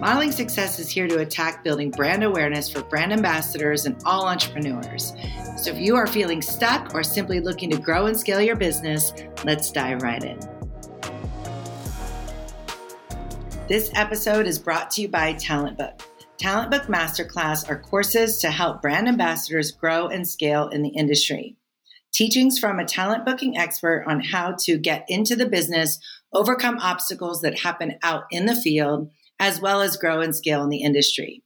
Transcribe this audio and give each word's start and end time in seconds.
Modeling 0.00 0.32
Success 0.32 0.78
is 0.78 0.88
here 0.88 1.06
to 1.06 1.18
attack 1.18 1.62
building 1.62 1.90
brand 1.90 2.24
awareness 2.24 2.70
for 2.72 2.82
brand 2.82 3.12
ambassadors 3.12 3.84
and 3.84 4.00
all 4.06 4.26
entrepreneurs. 4.26 5.12
So 5.58 5.72
if 5.72 5.78
you 5.78 5.94
are 5.94 6.06
feeling 6.06 6.40
stuck 6.40 6.94
or 6.94 7.02
simply 7.02 7.38
looking 7.38 7.68
to 7.68 7.76
grow 7.76 8.06
and 8.06 8.18
scale 8.18 8.40
your 8.40 8.56
business, 8.56 9.12
let's 9.44 9.70
dive 9.70 10.00
right 10.00 10.24
in. 10.24 10.40
This 13.68 13.90
episode 13.94 14.46
is 14.46 14.58
brought 14.58 14.90
to 14.92 15.02
you 15.02 15.08
by 15.08 15.34
Talent 15.34 15.76
Book. 15.76 16.00
Talent 16.38 16.70
Book 16.70 16.84
Masterclass 16.84 17.68
are 17.68 17.78
courses 17.78 18.38
to 18.38 18.50
help 18.50 18.80
brand 18.80 19.06
ambassadors 19.06 19.70
grow 19.70 20.06
and 20.06 20.26
scale 20.26 20.68
in 20.68 20.80
the 20.80 20.88
industry. 20.88 21.56
Teachings 22.10 22.58
from 22.58 22.78
a 22.78 22.86
talent 22.86 23.26
booking 23.26 23.58
expert 23.58 24.06
on 24.08 24.20
how 24.20 24.56
to 24.60 24.78
get 24.78 25.04
into 25.08 25.36
the 25.36 25.44
business, 25.44 26.00
overcome 26.32 26.78
obstacles 26.78 27.42
that 27.42 27.58
happen 27.58 27.98
out 28.02 28.24
in 28.30 28.46
the 28.46 28.56
field, 28.56 29.10
as 29.40 29.60
well 29.60 29.80
as 29.80 29.96
grow 29.96 30.20
and 30.20 30.36
scale 30.36 30.62
in 30.62 30.68
the 30.68 30.82
industry. 30.82 31.42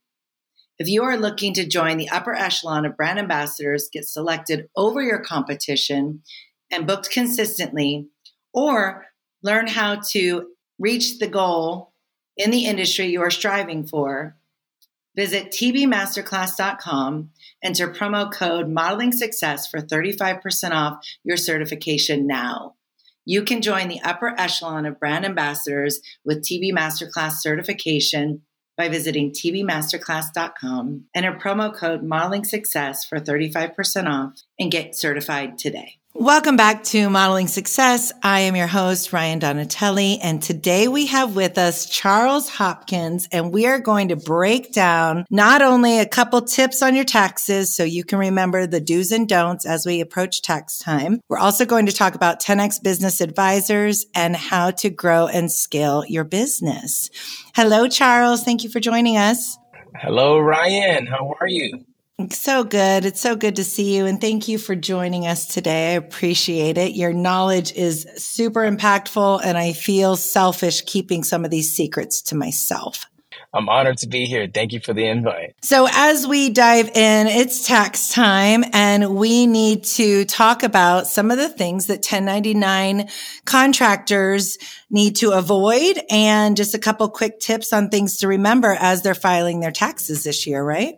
If 0.79 0.89
you 0.89 1.05
are 1.05 1.17
looking 1.17 1.55
to 1.55 1.67
join 1.67 1.97
the 1.97 2.11
upper 2.11 2.35
echelon 2.35 2.85
of 2.85 2.97
brand 2.97 3.21
ambassadors, 3.21 3.89
get 3.91 4.05
selected 4.05 4.69
over 4.77 5.01
your 5.01 5.21
competition 5.21 6.23
and 6.73 6.87
booked 6.87 7.11
consistently, 7.11 8.09
or 8.53 9.07
learn 9.43 9.69
how 9.69 10.01
to 10.11 10.49
reach 10.81 11.19
the 11.21 11.29
goal 11.29 11.93
in 12.37 12.51
the 12.51 12.67
industry 12.67 13.07
you 13.07 13.23
are 13.23 13.31
striving 13.31 13.87
for, 13.87 14.37
visit 15.15 15.53
tbmasterclass.com, 15.53 17.31
enter 17.63 17.89
promo 17.89 18.33
code 18.33 18.69
modeling 18.69 19.13
success 19.13 19.69
for 19.69 19.79
35% 19.79 20.73
off 20.73 21.07
your 21.23 21.37
certification 21.37 22.27
now. 22.27 22.75
You 23.25 23.43
can 23.43 23.63
join 23.63 23.89
the 23.89 24.01
upper 24.03 24.35
echelon 24.39 24.87
of 24.87 25.01
brand 25.01 25.25
ambassadors 25.25 26.01
with 26.25 26.45
TB 26.45 26.73
Masterclass 26.73 27.35
certification 27.35 28.43
by 28.77 28.89
visiting 28.89 29.31
tbmasterclass.com, 29.31 31.05
and 31.15 31.25
enter 31.25 31.39
promo 31.39 31.75
code 31.75 32.03
modeling 32.03 32.45
success 32.45 33.05
for 33.05 33.19
35% 33.19 34.09
off, 34.09 34.43
and 34.59 34.71
get 34.71 34.97
certified 34.97 35.59
today. 35.59 35.99
Welcome 36.17 36.57
back 36.57 36.85
to 36.85 37.11
Modeling 37.11 37.49
Success. 37.49 38.13
I 38.23 38.41
am 38.41 38.55
your 38.55 38.69
host, 38.69 39.11
Rian 39.11 39.41
Donatelli, 39.41 40.21
and 40.23 40.41
today 40.41 40.87
we 40.87 41.07
have 41.07 41.35
with 41.35 41.59
us 41.59 41.87
Charles 41.87 42.49
Hopkins, 42.49 43.27
and 43.33 43.53
we 43.53 43.67
are 43.67 43.81
going 43.81 44.11
to 44.11 44.17
break 44.17 44.73
down 44.73 45.27
not 45.29 45.61
only 45.61 45.99
a 45.99 46.07
couple 46.07 46.41
tips 46.43 46.83
on 46.83 46.95
your 46.95 47.05
taxes 47.05 47.75
so 47.75 47.83
you 47.83 48.05
can 48.05 48.21
remember 48.21 48.65
the 48.65 48.81
do's 48.81 49.11
and 49.11 49.29
don'ts 49.29 49.67
as 49.67 49.85
we 49.85 50.01
approach 50.01 50.41
tax 50.41 50.79
time. 50.79 51.21
We're 51.29 51.39
also 51.39 51.65
going 51.65 51.87
to 51.87 51.93
talk 51.93 52.15
about 52.15 52.41
10x 52.41 52.81
business 52.81 53.21
advisors 53.21 54.07
and 54.15 54.37
how 54.37 54.71
to 54.71 54.91
grow 54.91 55.27
and 55.27 55.51
scale 55.51 56.05
your 56.07 56.23
business. 56.23 57.11
Hello, 57.57 57.89
Charles. 57.89 58.45
Thank 58.45 58.63
you 58.63 58.71
for 58.71 58.79
joining 58.79 59.17
us. 59.17 59.59
Hello, 59.97 60.39
Rian. 60.39 61.09
How 61.09 61.35
are 61.41 61.49
you? 61.49 61.85
So 62.31 62.63
good. 62.63 63.05
It's 63.05 63.21
so 63.21 63.35
good 63.35 63.57
to 63.57 63.65
see 63.65 63.97
you. 63.97 64.07
And 64.07 64.21
thank 64.21 64.47
you 64.47 64.57
for 64.57 64.77
joining 64.77 65.27
us 65.27 65.49
today. 65.49 65.89
I 65.89 65.97
appreciate 65.97 66.79
it. 66.79 66.95
Your 66.95 67.13
knowledge 67.13 67.73
is 67.73 68.07
super 68.17 68.61
impactful, 68.61 69.41
and 69.43 69.59
I 69.59 69.73
feel 69.73 70.15
selfish 70.15 70.83
keeping 70.83 71.25
some 71.25 71.45
of 71.45 71.51
these 71.51 71.73
secrets 71.75 72.23
to 72.23 72.37
myself. 72.37 73.07
I'm 73.53 73.69
honored 73.69 73.99
to 73.99 74.09
be 74.09 74.27
here. 74.27 74.49
Thank 74.53 74.73
you 74.73 74.79
for 74.79 74.93
the 74.93 75.07
invite. 75.07 75.57
So, 75.63 75.89
as 75.91 76.25
we 76.25 76.51
dive 76.51 76.89
in, 76.95 77.27
it's 77.27 77.67
tax 77.67 78.13
time, 78.13 78.65
and 78.73 79.17
we 79.17 79.49
need 79.49 79.83
to 79.85 80.25
talk 80.25 80.63
about 80.63 81.09
some 81.09 81.33
of 81.33 81.39
the 81.39 81.49
things 81.49 81.87
that 81.87 81.97
1099 81.97 83.09
contractors 83.45 84.57
need 84.89 85.17
to 85.17 85.33
avoid 85.33 86.01
and 86.11 86.57
just 86.57 86.75
a 86.75 86.79
couple 86.79 87.09
quick 87.09 87.41
tips 87.41 87.73
on 87.73 87.89
things 87.89 88.19
to 88.19 88.29
remember 88.29 88.77
as 88.79 89.03
they're 89.03 89.15
filing 89.17 89.59
their 89.59 89.73
taxes 89.73 90.23
this 90.23 90.47
year, 90.47 90.63
right? 90.63 90.95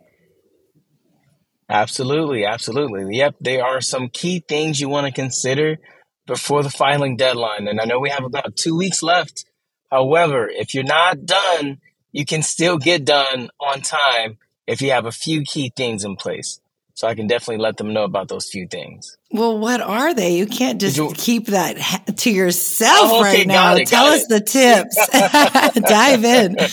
Absolutely, 1.69 2.45
absolutely. 2.45 3.17
Yep, 3.17 3.35
there 3.41 3.65
are 3.65 3.81
some 3.81 4.09
key 4.09 4.43
things 4.47 4.79
you 4.79 4.89
want 4.89 5.05
to 5.05 5.11
consider 5.11 5.77
before 6.25 6.63
the 6.63 6.69
filing 6.69 7.17
deadline. 7.17 7.67
And 7.67 7.79
I 7.79 7.85
know 7.85 7.99
we 7.99 8.09
have 8.09 8.23
about 8.23 8.55
two 8.55 8.77
weeks 8.77 9.03
left. 9.03 9.45
However, 9.91 10.47
if 10.49 10.73
you're 10.73 10.83
not 10.83 11.25
done, 11.25 11.79
you 12.11 12.25
can 12.25 12.43
still 12.43 12.77
get 12.77 13.05
done 13.05 13.49
on 13.59 13.81
time 13.81 14.37
if 14.65 14.81
you 14.81 14.91
have 14.91 15.05
a 15.05 15.11
few 15.11 15.43
key 15.43 15.71
things 15.75 16.03
in 16.03 16.15
place. 16.15 16.59
So 16.93 17.07
I 17.07 17.13
can 17.13 17.27
definitely 17.27 17.61
let 17.61 17.77
them 17.77 17.93
know 17.93 18.05
about 18.05 18.27
those 18.27 18.49
few 18.49 18.67
things. 18.67 19.17
Well, 19.31 19.59
what 19.59 19.81
are 19.81 20.15
they? 20.15 20.35
You 20.35 20.47
can't 20.47 20.81
just 20.81 20.97
you, 20.97 21.13
keep 21.15 21.45
that 21.47 21.77
to 22.17 22.29
oh, 22.31 22.33
yourself 22.33 23.11
oh, 23.11 23.19
okay, 23.19 23.37
right 23.37 23.47
now. 23.47 23.75
It, 23.75 23.87
Tell 23.87 24.07
us 24.07 24.23
it. 24.23 24.29
the 24.29 24.41
tips. 24.41 25.07
Dive 25.89 26.23
in. 26.23 26.57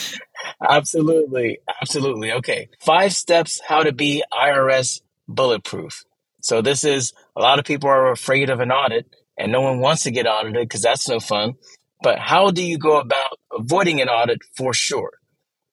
Absolutely. 0.63 1.59
Absolutely. 1.81 2.33
Okay. 2.33 2.69
Five 2.81 3.13
steps 3.13 3.61
how 3.67 3.83
to 3.83 3.93
be 3.93 4.23
IRS 4.33 5.01
bulletproof. 5.29 6.05
So 6.41 6.61
this 6.63 6.85
is 6.85 7.13
a 7.37 7.41
lot 7.41 7.59
of 7.59 7.65
people 7.65 7.89
are 7.89 8.11
afraid 8.11 8.51
of 8.51 8.61
an 8.61 8.71
audit 8.71 9.07
and 9.39 9.51
no 9.51 9.61
one 9.61 9.81
wants 9.81 10.05
to 10.05 10.11
get 10.11 10.27
audited 10.27 10.69
because 10.69 10.83
that's 10.83 11.09
no 11.09 11.21
fun. 11.21 11.55
But 12.03 12.19
how 12.19 12.51
do 12.51 12.63
you 12.63 12.79
go 12.79 13.01
about 13.01 13.39
avoiding 13.51 14.01
an 14.01 14.09
audit 14.09 14.41
for 14.57 14.75
sure? 14.75 15.13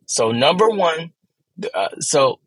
So 0.05 0.31
number 0.31 0.69
one, 0.69 1.11
uh, 1.73 1.89
so 1.99 2.39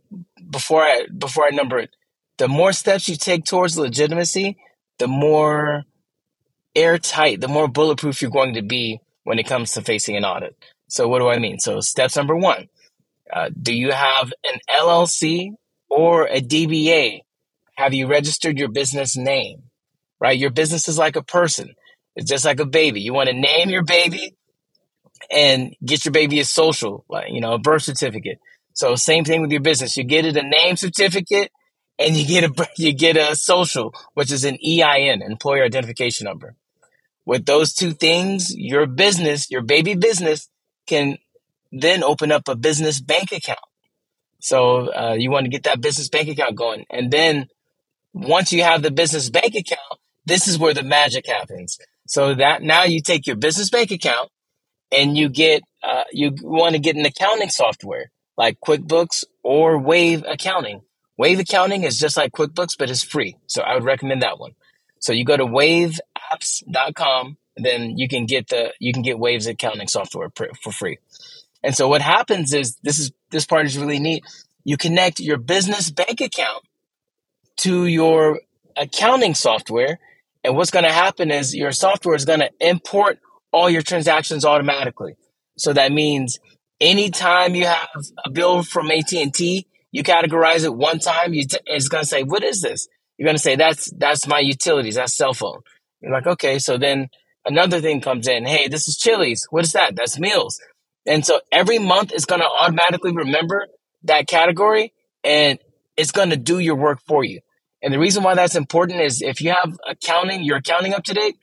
before 0.50 0.82
I 0.82 1.06
before 1.16 1.44
I 1.44 1.50
number 1.50 1.78
it, 1.78 1.90
the 2.38 2.48
more 2.48 2.72
steps 2.72 3.08
you 3.08 3.16
take 3.16 3.44
towards 3.44 3.78
legitimacy, 3.78 4.56
the 4.98 5.08
more 5.08 5.84
airtight, 6.74 7.40
the 7.40 7.48
more 7.48 7.68
bulletproof 7.68 8.22
you're 8.22 8.30
going 8.30 8.54
to 8.54 8.62
be 8.62 9.00
when 9.24 9.38
it 9.38 9.46
comes 9.46 9.72
to 9.72 9.82
facing 9.82 10.16
an 10.16 10.24
audit. 10.24 10.56
So 10.94 11.08
what 11.08 11.18
do 11.18 11.28
I 11.28 11.40
mean? 11.40 11.58
So 11.58 11.80
steps 11.80 12.14
number 12.14 12.36
one, 12.36 12.68
uh, 13.32 13.50
do 13.60 13.74
you 13.74 13.90
have 13.90 14.32
an 14.44 14.60
LLC 14.70 15.50
or 15.90 16.28
a 16.28 16.40
DBA? 16.40 17.22
Have 17.74 17.94
you 17.94 18.06
registered 18.06 18.56
your 18.56 18.68
business 18.68 19.16
name? 19.16 19.64
Right? 20.20 20.38
Your 20.38 20.50
business 20.50 20.86
is 20.86 20.96
like 20.96 21.16
a 21.16 21.22
person. 21.22 21.74
It's 22.14 22.30
just 22.30 22.44
like 22.44 22.60
a 22.60 22.64
baby. 22.64 23.00
You 23.00 23.12
want 23.12 23.28
to 23.28 23.34
name 23.34 23.70
your 23.70 23.82
baby 23.82 24.36
and 25.32 25.74
get 25.84 26.04
your 26.04 26.12
baby 26.12 26.38
a 26.38 26.44
social, 26.44 27.04
like, 27.08 27.32
you 27.32 27.40
know, 27.40 27.54
a 27.54 27.58
birth 27.58 27.82
certificate. 27.82 28.38
So 28.74 28.94
same 28.94 29.24
thing 29.24 29.42
with 29.42 29.50
your 29.50 29.62
business. 29.62 29.96
You 29.96 30.04
get 30.04 30.24
it 30.24 30.36
a 30.36 30.44
name 30.44 30.76
certificate 30.76 31.50
and 31.98 32.16
you 32.16 32.24
get 32.24 32.44
a, 32.44 32.68
you 32.76 32.92
get 32.92 33.16
a 33.16 33.34
social, 33.34 33.92
which 34.12 34.30
is 34.30 34.44
an 34.44 34.58
EIN, 34.64 35.22
employer 35.22 35.64
identification 35.64 36.26
number. 36.26 36.54
With 37.26 37.46
those 37.46 37.74
two 37.74 37.94
things, 37.94 38.54
your 38.56 38.86
business, 38.86 39.50
your 39.50 39.62
baby 39.62 39.96
business 39.96 40.48
can 40.86 41.18
then 41.72 42.02
open 42.02 42.30
up 42.32 42.48
a 42.48 42.54
business 42.54 43.00
bank 43.00 43.32
account. 43.32 43.58
So 44.40 44.92
uh, 44.92 45.16
you 45.18 45.30
want 45.30 45.44
to 45.44 45.50
get 45.50 45.62
that 45.64 45.80
business 45.80 46.08
bank 46.08 46.28
account 46.28 46.54
going. 46.54 46.84
And 46.90 47.10
then 47.10 47.48
once 48.12 48.52
you 48.52 48.62
have 48.62 48.82
the 48.82 48.90
business 48.90 49.30
bank 49.30 49.54
account, 49.54 49.80
this 50.26 50.46
is 50.46 50.58
where 50.58 50.74
the 50.74 50.82
magic 50.82 51.26
happens. 51.26 51.78
So 52.06 52.34
that 52.34 52.62
now 52.62 52.84
you 52.84 53.00
take 53.00 53.26
your 53.26 53.36
business 53.36 53.70
bank 53.70 53.90
account 53.90 54.30
and 54.92 55.16
you 55.16 55.28
get, 55.28 55.62
uh, 55.82 56.04
you 56.12 56.34
want 56.42 56.74
to 56.74 56.78
get 56.78 56.96
an 56.96 57.04
accounting 57.06 57.48
software 57.48 58.10
like 58.36 58.60
QuickBooks 58.60 59.24
or 59.42 59.78
Wave 59.78 60.24
Accounting. 60.28 60.82
Wave 61.16 61.38
Accounting 61.38 61.84
is 61.84 61.98
just 61.98 62.16
like 62.16 62.32
QuickBooks, 62.32 62.76
but 62.78 62.90
it's 62.90 63.02
free. 63.02 63.36
So 63.46 63.62
I 63.62 63.74
would 63.74 63.84
recommend 63.84 64.22
that 64.22 64.38
one. 64.38 64.52
So 64.98 65.12
you 65.12 65.24
go 65.24 65.36
to 65.36 65.46
waveapps.com 65.46 67.36
then 67.56 67.96
you 67.96 68.08
can 68.08 68.26
get 68.26 68.48
the 68.48 68.72
you 68.78 68.92
can 68.92 69.02
get 69.02 69.18
Waves 69.18 69.46
accounting 69.46 69.88
software 69.88 70.30
for 70.62 70.72
free. 70.72 70.98
And 71.62 71.74
so 71.74 71.88
what 71.88 72.02
happens 72.02 72.52
is 72.52 72.76
this 72.82 72.98
is 72.98 73.12
this 73.30 73.46
part 73.46 73.66
is 73.66 73.78
really 73.78 73.98
neat. 73.98 74.24
You 74.64 74.76
connect 74.76 75.20
your 75.20 75.38
business 75.38 75.90
bank 75.90 76.20
account 76.20 76.64
to 77.58 77.86
your 77.86 78.40
accounting 78.76 79.34
software, 79.34 79.98
and 80.42 80.56
what's 80.56 80.70
going 80.70 80.84
to 80.84 80.92
happen 80.92 81.30
is 81.30 81.54
your 81.54 81.72
software 81.72 82.14
is 82.14 82.24
going 82.24 82.40
to 82.40 82.50
import 82.60 83.18
all 83.52 83.70
your 83.70 83.82
transactions 83.82 84.44
automatically. 84.44 85.16
So 85.56 85.72
that 85.72 85.92
means 85.92 86.38
anytime 86.80 87.54
you 87.54 87.66
have 87.66 87.88
a 88.24 88.30
bill 88.30 88.62
from 88.62 88.90
AT&T, 88.90 89.66
you 89.92 90.02
categorize 90.02 90.64
it 90.64 90.74
one 90.74 90.98
time, 90.98 91.32
you 91.32 91.46
t- 91.46 91.58
it's 91.66 91.88
going 91.88 92.02
to 92.02 92.08
say, 92.08 92.24
"What 92.24 92.42
is 92.42 92.60
this?" 92.60 92.88
You're 93.16 93.26
going 93.26 93.36
to 93.36 93.42
say, 93.42 93.54
"That's 93.54 93.90
that's 93.96 94.26
my 94.26 94.40
utilities, 94.40 94.96
that's 94.96 95.16
cell 95.16 95.34
phone." 95.34 95.60
You're 96.00 96.12
like, 96.12 96.26
"Okay." 96.26 96.58
So 96.58 96.76
then 96.76 97.08
another 97.46 97.80
thing 97.80 98.00
comes 98.00 98.28
in. 98.28 98.44
Hey, 98.44 98.68
this 98.68 98.88
is 98.88 98.96
Chili's. 98.96 99.46
What 99.50 99.64
is 99.64 99.72
that? 99.72 99.96
That's 99.96 100.18
meals. 100.18 100.60
And 101.06 101.24
so 101.24 101.40
every 101.52 101.78
month 101.78 102.12
is 102.12 102.24
going 102.24 102.40
to 102.40 102.48
automatically 102.48 103.12
remember 103.12 103.66
that 104.04 104.26
category 104.26 104.92
and 105.22 105.58
it's 105.96 106.12
going 106.12 106.30
to 106.30 106.36
do 106.36 106.58
your 106.58 106.76
work 106.76 107.00
for 107.06 107.24
you. 107.24 107.40
And 107.82 107.92
the 107.92 107.98
reason 107.98 108.22
why 108.22 108.34
that's 108.34 108.56
important 108.56 109.00
is 109.00 109.20
if 109.20 109.40
you 109.40 109.50
have 109.50 109.78
accounting, 109.86 110.42
your 110.42 110.56
accounting 110.58 110.94
up 110.94 111.04
to 111.04 111.14
date, 111.14 111.36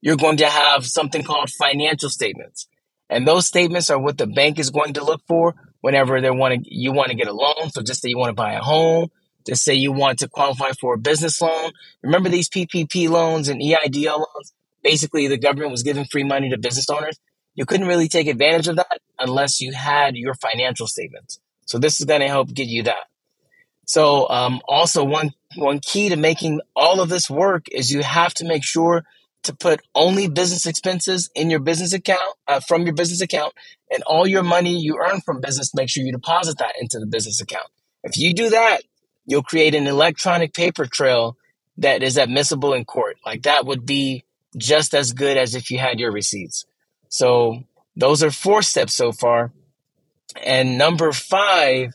you're 0.00 0.16
going 0.16 0.38
to 0.38 0.46
have 0.46 0.86
something 0.86 1.22
called 1.22 1.50
financial 1.50 2.08
statements. 2.08 2.66
And 3.10 3.28
those 3.28 3.46
statements 3.46 3.90
are 3.90 3.98
what 3.98 4.18
the 4.18 4.26
bank 4.26 4.58
is 4.58 4.70
going 4.70 4.94
to 4.94 5.04
look 5.04 5.22
for 5.28 5.54
whenever 5.82 6.20
they 6.20 6.30
want 6.30 6.54
to, 6.54 6.74
you 6.74 6.92
want 6.92 7.10
to 7.10 7.14
get 7.14 7.28
a 7.28 7.32
loan. 7.32 7.70
So 7.70 7.82
just 7.82 8.00
say 8.00 8.08
you 8.08 8.18
want 8.18 8.30
to 8.30 8.34
buy 8.34 8.54
a 8.54 8.60
home, 8.60 9.10
just 9.46 9.62
say 9.62 9.74
you 9.74 9.92
want 9.92 10.20
to 10.20 10.28
qualify 10.28 10.70
for 10.80 10.94
a 10.94 10.98
business 10.98 11.40
loan. 11.40 11.72
Remember 12.02 12.30
these 12.30 12.48
PPP 12.48 13.10
loans 13.10 13.48
and 13.48 13.60
EIDL 13.60 14.16
loans? 14.16 14.52
Basically 14.84 15.26
the 15.26 15.38
government 15.38 15.72
was 15.72 15.82
giving 15.82 16.04
free 16.04 16.22
money 16.22 16.50
to 16.50 16.58
business 16.58 16.88
owners. 16.88 17.18
you 17.54 17.64
couldn't 17.64 17.86
really 17.86 18.08
take 18.08 18.26
advantage 18.26 18.68
of 18.68 18.76
that 18.76 19.00
unless 19.18 19.60
you 19.60 19.72
had 19.72 20.16
your 20.16 20.34
financial 20.34 20.86
statements. 20.86 21.40
So 21.66 21.78
this 21.78 22.00
is 22.00 22.06
going 22.06 22.20
to 22.20 22.28
help 22.28 22.52
get 22.52 22.66
you 22.66 22.84
that. 22.84 23.06
So 23.86 24.28
um, 24.28 24.60
also 24.68 25.04
one 25.04 25.32
one 25.56 25.78
key 25.78 26.08
to 26.08 26.16
making 26.16 26.60
all 26.74 27.00
of 27.00 27.08
this 27.08 27.30
work 27.30 27.66
is 27.70 27.90
you 27.90 28.02
have 28.02 28.34
to 28.34 28.44
make 28.44 28.64
sure 28.64 29.04
to 29.44 29.54
put 29.54 29.82
only 29.94 30.26
business 30.26 30.66
expenses 30.66 31.30
in 31.34 31.50
your 31.50 31.60
business 31.60 31.92
account 31.92 32.34
uh, 32.48 32.60
from 32.60 32.84
your 32.86 32.94
business 32.94 33.20
account, 33.20 33.52
and 33.90 34.02
all 34.04 34.26
your 34.26 34.42
money 34.42 34.78
you 34.78 34.98
earn 34.98 35.20
from 35.20 35.40
business, 35.42 35.74
make 35.74 35.90
sure 35.90 36.02
you 36.02 36.12
deposit 36.12 36.58
that 36.58 36.74
into 36.80 36.98
the 36.98 37.06
business 37.06 37.42
account. 37.42 37.68
If 38.02 38.16
you 38.16 38.32
do 38.32 38.50
that, 38.50 38.78
you'll 39.26 39.42
create 39.42 39.74
an 39.74 39.86
electronic 39.86 40.54
paper 40.54 40.86
trail 40.86 41.36
that 41.76 42.02
is 42.02 42.16
admissible 42.16 42.72
in 42.72 42.86
court. 42.86 43.16
Like 43.24 43.42
that 43.42 43.66
would 43.66 43.84
be 43.84 44.24
just 44.56 44.94
as 44.94 45.12
good 45.12 45.36
as 45.36 45.54
if 45.54 45.70
you 45.70 45.78
had 45.78 46.00
your 46.00 46.12
receipts. 46.12 46.64
So 47.08 47.64
those 47.96 48.22
are 48.22 48.30
four 48.30 48.62
steps 48.62 48.94
so 48.94 49.12
far. 49.12 49.52
And 50.42 50.78
number 50.78 51.12
five, 51.12 51.94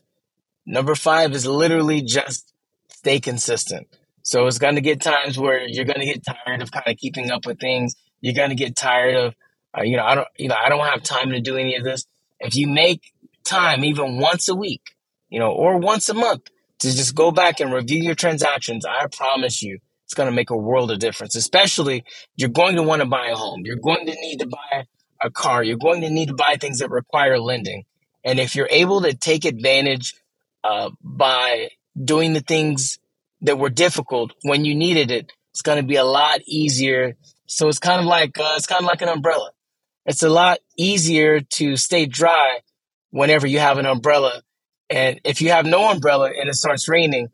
number 0.65 0.95
five 0.95 1.33
is 1.33 1.45
literally 1.45 2.01
just 2.01 2.53
stay 2.89 3.19
consistent. 3.19 3.87
So 4.23 4.45
it's 4.47 4.59
going 4.59 4.75
to 4.75 4.81
get 4.81 5.01
times 5.01 5.37
where 5.37 5.67
you're 5.67 5.85
going 5.85 5.99
to 5.99 6.05
get 6.05 6.23
tired 6.23 6.61
of 6.61 6.71
kind 6.71 6.87
of 6.87 6.97
keeping 6.97 7.31
up 7.31 7.45
with 7.45 7.59
things. 7.59 7.95
You're 8.21 8.35
going 8.35 8.49
to 8.49 8.55
get 8.55 8.75
tired 8.75 9.15
of, 9.15 9.35
uh, 9.77 9.83
you 9.83 9.97
know, 9.97 10.05
I 10.05 10.15
don't, 10.15 10.27
you 10.37 10.49
know, 10.49 10.57
I 10.61 10.69
don't 10.69 10.85
have 10.85 11.03
time 11.03 11.31
to 11.31 11.41
do 11.41 11.57
any 11.57 11.75
of 11.75 11.83
this. 11.83 12.05
If 12.39 12.55
you 12.55 12.67
make 12.67 13.13
time 13.43 13.83
even 13.83 14.19
once 14.19 14.47
a 14.47 14.55
week, 14.55 14.81
you 15.29 15.39
know, 15.39 15.51
or 15.51 15.77
once 15.77 16.09
a 16.09 16.13
month 16.13 16.49
to 16.79 16.87
just 16.87 17.15
go 17.15 17.31
back 17.31 17.59
and 17.59 17.73
review 17.73 18.03
your 18.03 18.15
transactions, 18.15 18.85
I 18.85 19.07
promise 19.07 19.61
you, 19.61 19.79
it's 20.09 20.15
going 20.15 20.25
to 20.25 20.35
make 20.35 20.49
a 20.49 20.57
world 20.57 20.89
of 20.89 20.97
difference. 20.97 21.35
Especially, 21.35 22.03
you're 22.35 22.49
going 22.49 22.77
to 22.77 22.81
want 22.81 23.03
to 23.03 23.07
buy 23.07 23.27
a 23.27 23.35
home. 23.35 23.61
You're 23.63 23.75
going 23.75 24.07
to 24.07 24.15
need 24.15 24.39
to 24.39 24.47
buy 24.47 24.87
a 25.21 25.29
car. 25.29 25.63
You're 25.63 25.77
going 25.77 26.01
to 26.01 26.09
need 26.09 26.29
to 26.29 26.33
buy 26.33 26.57
things 26.59 26.79
that 26.79 26.89
require 26.89 27.37
lending. 27.37 27.85
And 28.23 28.39
if 28.39 28.55
you're 28.55 28.67
able 28.71 29.01
to 29.03 29.13
take 29.13 29.45
advantage 29.45 30.15
uh, 30.63 30.89
by 31.03 31.69
doing 32.03 32.33
the 32.33 32.39
things 32.39 32.97
that 33.41 33.59
were 33.59 33.69
difficult 33.69 34.33
when 34.41 34.65
you 34.65 34.73
needed 34.73 35.11
it, 35.11 35.31
it's 35.51 35.61
going 35.61 35.77
to 35.77 35.87
be 35.87 35.97
a 35.97 36.03
lot 36.03 36.39
easier. 36.47 37.15
So 37.45 37.67
it's 37.67 37.77
kind 37.77 37.99
of 37.99 38.07
like 38.07 38.39
uh, 38.39 38.53
it's 38.57 38.65
kind 38.65 38.81
of 38.81 38.87
like 38.87 39.03
an 39.03 39.09
umbrella. 39.09 39.51
It's 40.07 40.23
a 40.23 40.29
lot 40.29 40.57
easier 40.75 41.41
to 41.41 41.75
stay 41.75 42.07
dry 42.07 42.61
whenever 43.11 43.45
you 43.45 43.59
have 43.59 43.77
an 43.77 43.85
umbrella. 43.85 44.41
And 44.89 45.21
if 45.23 45.39
you 45.39 45.51
have 45.51 45.67
no 45.67 45.91
umbrella 45.91 46.31
and 46.35 46.49
it 46.49 46.55
starts 46.55 46.89
raining, 46.89 47.27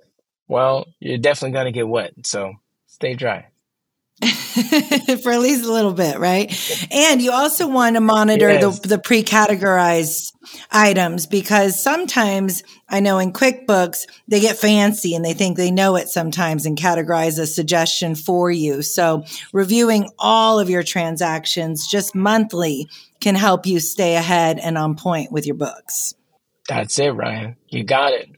well, 0.49 0.87
you're 0.99 1.17
definitely 1.19 1.53
going 1.53 1.67
to 1.67 1.71
get 1.71 1.87
wet. 1.87 2.11
So 2.25 2.55
stay 2.95 3.13
dry. 3.13 3.45
for 4.21 5.31
at 5.33 5.41
least 5.41 5.65
a 5.65 5.71
little 5.71 5.91
bit, 5.91 6.17
right? 6.17 6.49
And 6.89 7.21
you 7.21 7.33
also 7.33 7.67
want 7.67 7.97
to 7.97 8.01
monitor 8.01 8.49
yes. 8.49 8.79
the, 8.79 8.87
the 8.87 8.97
pre-categorized 8.97 10.31
items 10.71 11.27
because 11.27 11.81
sometimes 11.81 12.63
I 12.87 13.01
know 13.01 13.19
in 13.19 13.33
QuickBooks, 13.33 14.05
they 14.29 14.39
get 14.39 14.57
fancy 14.57 15.13
and 15.13 15.25
they 15.25 15.33
think 15.33 15.57
they 15.57 15.71
know 15.71 15.97
it 15.97 16.07
sometimes 16.07 16.65
and 16.65 16.77
categorize 16.77 17.37
a 17.37 17.45
suggestion 17.45 18.15
for 18.15 18.49
you. 18.49 18.81
So 18.81 19.25
reviewing 19.51 20.09
all 20.17 20.57
of 20.57 20.69
your 20.69 20.83
transactions 20.83 21.85
just 21.85 22.15
monthly 22.15 22.87
can 23.19 23.35
help 23.35 23.65
you 23.65 23.81
stay 23.81 24.15
ahead 24.15 24.57
and 24.59 24.77
on 24.77 24.95
point 24.95 25.33
with 25.33 25.45
your 25.45 25.57
books. 25.57 26.13
That's 26.69 26.97
it, 26.97 27.11
Rian. 27.11 27.57
You 27.67 27.83
got 27.83 28.13
it. 28.13 28.29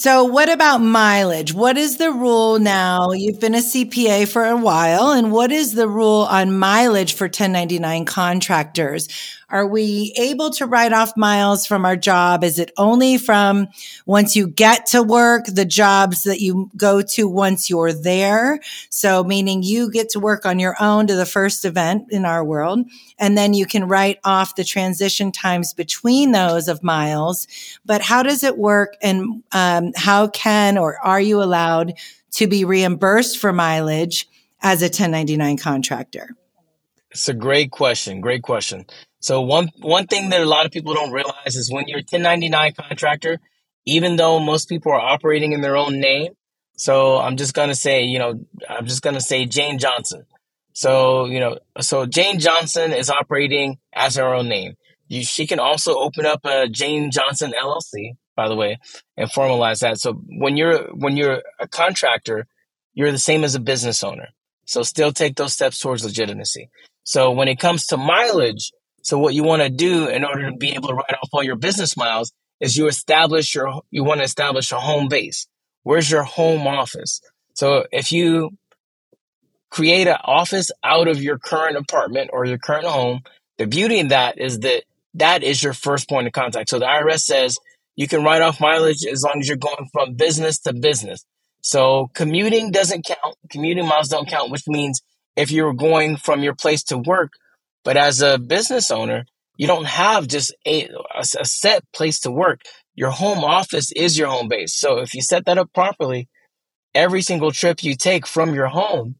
So, 0.00 0.22
what 0.22 0.48
about 0.48 0.78
mileage? 0.78 1.52
What 1.52 1.76
is 1.76 1.96
the 1.96 2.12
rule 2.12 2.60
now? 2.60 3.10
You've 3.10 3.40
been 3.40 3.56
a 3.56 3.60
CPA 3.60 4.26
for 4.26 4.44
a 4.44 4.56
while, 4.56 5.10
and 5.10 5.32
what 5.32 5.50
is 5.50 5.74
the 5.74 5.88
rule 5.88 6.24
on 6.30 6.56
mileage 6.56 7.14
for 7.14 7.24
1099 7.24 8.04
contractors? 8.04 9.08
Are 9.50 9.66
we 9.66 10.12
able 10.18 10.50
to 10.50 10.66
write 10.66 10.92
off 10.92 11.16
miles 11.16 11.64
from 11.64 11.86
our 11.86 11.96
job? 11.96 12.44
Is 12.44 12.58
it 12.58 12.70
only 12.76 13.16
from 13.16 13.68
once 14.04 14.36
you 14.36 14.46
get 14.46 14.84
to 14.86 15.02
work, 15.02 15.46
the 15.46 15.64
jobs 15.64 16.24
that 16.24 16.42
you 16.42 16.70
go 16.76 17.00
to 17.00 17.26
once 17.26 17.70
you're 17.70 17.94
there? 17.94 18.60
So 18.90 19.24
meaning 19.24 19.62
you 19.62 19.90
get 19.90 20.10
to 20.10 20.20
work 20.20 20.44
on 20.44 20.58
your 20.58 20.76
own 20.80 21.06
to 21.06 21.14
the 21.14 21.24
first 21.24 21.64
event 21.64 22.08
in 22.10 22.26
our 22.26 22.44
world. 22.44 22.80
And 23.18 23.38
then 23.38 23.54
you 23.54 23.64
can 23.64 23.88
write 23.88 24.18
off 24.22 24.54
the 24.54 24.64
transition 24.64 25.32
times 25.32 25.72
between 25.72 26.32
those 26.32 26.68
of 26.68 26.82
miles. 26.82 27.48
But 27.86 28.02
how 28.02 28.22
does 28.22 28.44
it 28.44 28.58
work? 28.58 28.96
And 29.00 29.42
um, 29.52 29.92
how 29.96 30.28
can 30.28 30.76
or 30.76 30.98
are 30.98 31.22
you 31.22 31.42
allowed 31.42 31.94
to 32.32 32.46
be 32.46 32.66
reimbursed 32.66 33.38
for 33.38 33.54
mileage 33.54 34.28
as 34.60 34.82
a 34.82 34.86
1099 34.86 35.56
contractor? 35.56 36.36
It's 37.10 37.28
a 37.28 37.34
great 37.34 37.70
question. 37.70 38.20
Great 38.20 38.42
question. 38.42 38.86
So 39.20 39.40
one 39.40 39.70
one 39.80 40.06
thing 40.06 40.30
that 40.30 40.40
a 40.40 40.46
lot 40.46 40.66
of 40.66 40.72
people 40.72 40.94
don't 40.94 41.10
realize 41.12 41.56
is 41.56 41.72
when 41.72 41.88
you're 41.88 41.98
a 41.98 42.02
1099 42.02 42.72
contractor, 42.74 43.40
even 43.86 44.16
though 44.16 44.38
most 44.38 44.68
people 44.68 44.92
are 44.92 45.00
operating 45.00 45.52
in 45.52 45.60
their 45.60 45.76
own 45.76 46.00
name, 46.00 46.34
so 46.76 47.18
I'm 47.18 47.36
just 47.36 47.54
gonna 47.54 47.74
say, 47.74 48.04
you 48.04 48.18
know, 48.18 48.40
I'm 48.68 48.86
just 48.86 49.02
gonna 49.02 49.20
say 49.20 49.46
Jane 49.46 49.78
Johnson. 49.78 50.26
So 50.74 51.24
you 51.26 51.40
know, 51.40 51.58
so 51.80 52.06
Jane 52.06 52.38
Johnson 52.38 52.92
is 52.92 53.10
operating 53.10 53.78
as 53.92 54.16
her 54.16 54.32
own 54.34 54.48
name. 54.48 54.74
You, 55.08 55.24
she 55.24 55.46
can 55.46 55.58
also 55.58 55.96
open 55.98 56.26
up 56.26 56.40
a 56.44 56.68
Jane 56.68 57.10
Johnson 57.10 57.54
LLC, 57.58 58.16
by 58.36 58.48
the 58.48 58.54
way, 58.54 58.78
and 59.16 59.30
formalize 59.30 59.80
that. 59.80 59.98
So 59.98 60.12
when 60.12 60.56
you're 60.56 60.84
when 60.94 61.16
you're 61.16 61.42
a 61.58 61.66
contractor, 61.66 62.46
you're 62.92 63.10
the 63.10 63.18
same 63.18 63.42
as 63.42 63.54
a 63.54 63.60
business 63.60 64.04
owner. 64.04 64.28
So 64.66 64.82
still 64.82 65.12
take 65.12 65.36
those 65.36 65.54
steps 65.54 65.80
towards 65.80 66.04
legitimacy. 66.04 66.68
So 67.08 67.30
when 67.30 67.48
it 67.48 67.58
comes 67.58 67.86
to 67.86 67.96
mileage, 67.96 68.70
so 69.00 69.18
what 69.18 69.32
you 69.32 69.42
want 69.42 69.62
to 69.62 69.70
do 69.70 70.08
in 70.08 70.26
order 70.26 70.50
to 70.50 70.54
be 70.54 70.72
able 70.72 70.88
to 70.88 70.94
write 70.94 71.14
off 71.14 71.30
all 71.32 71.42
your 71.42 71.56
business 71.56 71.96
miles 71.96 72.34
is 72.60 72.76
you 72.76 72.86
establish 72.86 73.54
your 73.54 73.80
you 73.90 74.04
want 74.04 74.20
to 74.20 74.24
establish 74.24 74.72
a 74.72 74.78
home 74.78 75.08
base. 75.08 75.46
Where's 75.84 76.10
your 76.10 76.22
home 76.22 76.66
office? 76.66 77.22
So 77.54 77.86
if 77.92 78.12
you 78.12 78.50
create 79.70 80.06
an 80.06 80.18
office 80.22 80.70
out 80.84 81.08
of 81.08 81.22
your 81.22 81.38
current 81.38 81.78
apartment 81.78 82.28
or 82.30 82.44
your 82.44 82.58
current 82.58 82.84
home, 82.84 83.22
the 83.56 83.66
beauty 83.66 83.98
in 83.98 84.08
that 84.08 84.38
is 84.38 84.58
that 84.58 84.82
that 85.14 85.42
is 85.42 85.62
your 85.62 85.72
first 85.72 86.10
point 86.10 86.26
of 86.26 86.34
contact. 86.34 86.68
So 86.68 86.78
the 86.78 86.84
IRS 86.84 87.20
says 87.20 87.56
you 87.96 88.06
can 88.06 88.22
write 88.22 88.42
off 88.42 88.60
mileage 88.60 89.06
as 89.10 89.22
long 89.22 89.40
as 89.40 89.48
you're 89.48 89.56
going 89.56 89.88
from 89.94 90.12
business 90.12 90.58
to 90.58 90.74
business. 90.74 91.24
So 91.62 92.10
commuting 92.12 92.70
doesn't 92.70 93.06
count. 93.06 93.36
Commuting 93.48 93.86
miles 93.86 94.08
don't 94.08 94.28
count, 94.28 94.50
which 94.50 94.68
means 94.68 95.00
if 95.38 95.52
you're 95.52 95.72
going 95.72 96.16
from 96.16 96.42
your 96.42 96.54
place 96.54 96.82
to 96.82 96.98
work, 96.98 97.32
but 97.84 97.96
as 97.96 98.20
a 98.20 98.38
business 98.38 98.90
owner, 98.90 99.24
you 99.56 99.68
don't 99.68 99.86
have 99.86 100.26
just 100.26 100.52
a, 100.66 100.88
a, 101.14 101.44
set 101.44 101.84
place 101.92 102.20
to 102.20 102.30
work. 102.30 102.62
Your 102.96 103.10
home 103.10 103.44
office 103.44 103.92
is 103.92 104.18
your 104.18 104.26
home 104.26 104.48
base. 104.48 104.74
So 104.74 104.98
if 104.98 105.14
you 105.14 105.22
set 105.22 105.46
that 105.46 105.56
up 105.56 105.72
properly, 105.72 106.28
every 106.92 107.22
single 107.22 107.52
trip 107.52 107.84
you 107.84 107.94
take 107.94 108.26
from 108.26 108.52
your 108.52 108.66
home 108.66 109.14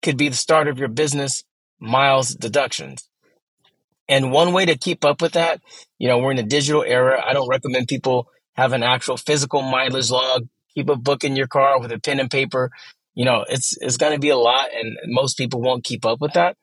could 0.00 0.16
be 0.16 0.28
the 0.28 0.36
start 0.36 0.68
of 0.68 0.78
your 0.78 0.88
business 0.88 1.42
miles 1.80 2.36
deductions. 2.36 3.08
And 4.08 4.30
one 4.30 4.52
way 4.52 4.64
to 4.64 4.78
keep 4.78 5.04
up 5.04 5.20
with 5.20 5.32
that, 5.32 5.60
you 5.98 6.06
know, 6.06 6.18
we're 6.18 6.30
in 6.30 6.38
a 6.38 6.44
digital 6.44 6.84
era. 6.84 7.20
I 7.24 7.32
don't 7.32 7.48
recommend 7.48 7.88
people 7.88 8.28
have 8.54 8.72
an 8.72 8.84
actual 8.84 9.16
physical 9.16 9.62
mileage 9.62 10.10
log. 10.10 10.46
Keep 10.76 10.88
a 10.88 10.96
book 10.96 11.24
in 11.24 11.34
your 11.34 11.48
car 11.48 11.80
with 11.80 11.90
a 11.90 11.98
pen 11.98 12.20
and 12.20 12.30
paper. 12.30 12.70
You 13.18 13.24
know, 13.24 13.44
it's 13.48 13.76
it's 13.80 13.96
going 13.96 14.12
to 14.12 14.20
be 14.20 14.28
a 14.28 14.36
lot, 14.36 14.68
and 14.72 14.96
most 15.06 15.36
people 15.36 15.60
won't 15.60 15.82
keep 15.82 16.06
up 16.06 16.20
with 16.20 16.34
that. 16.34 16.56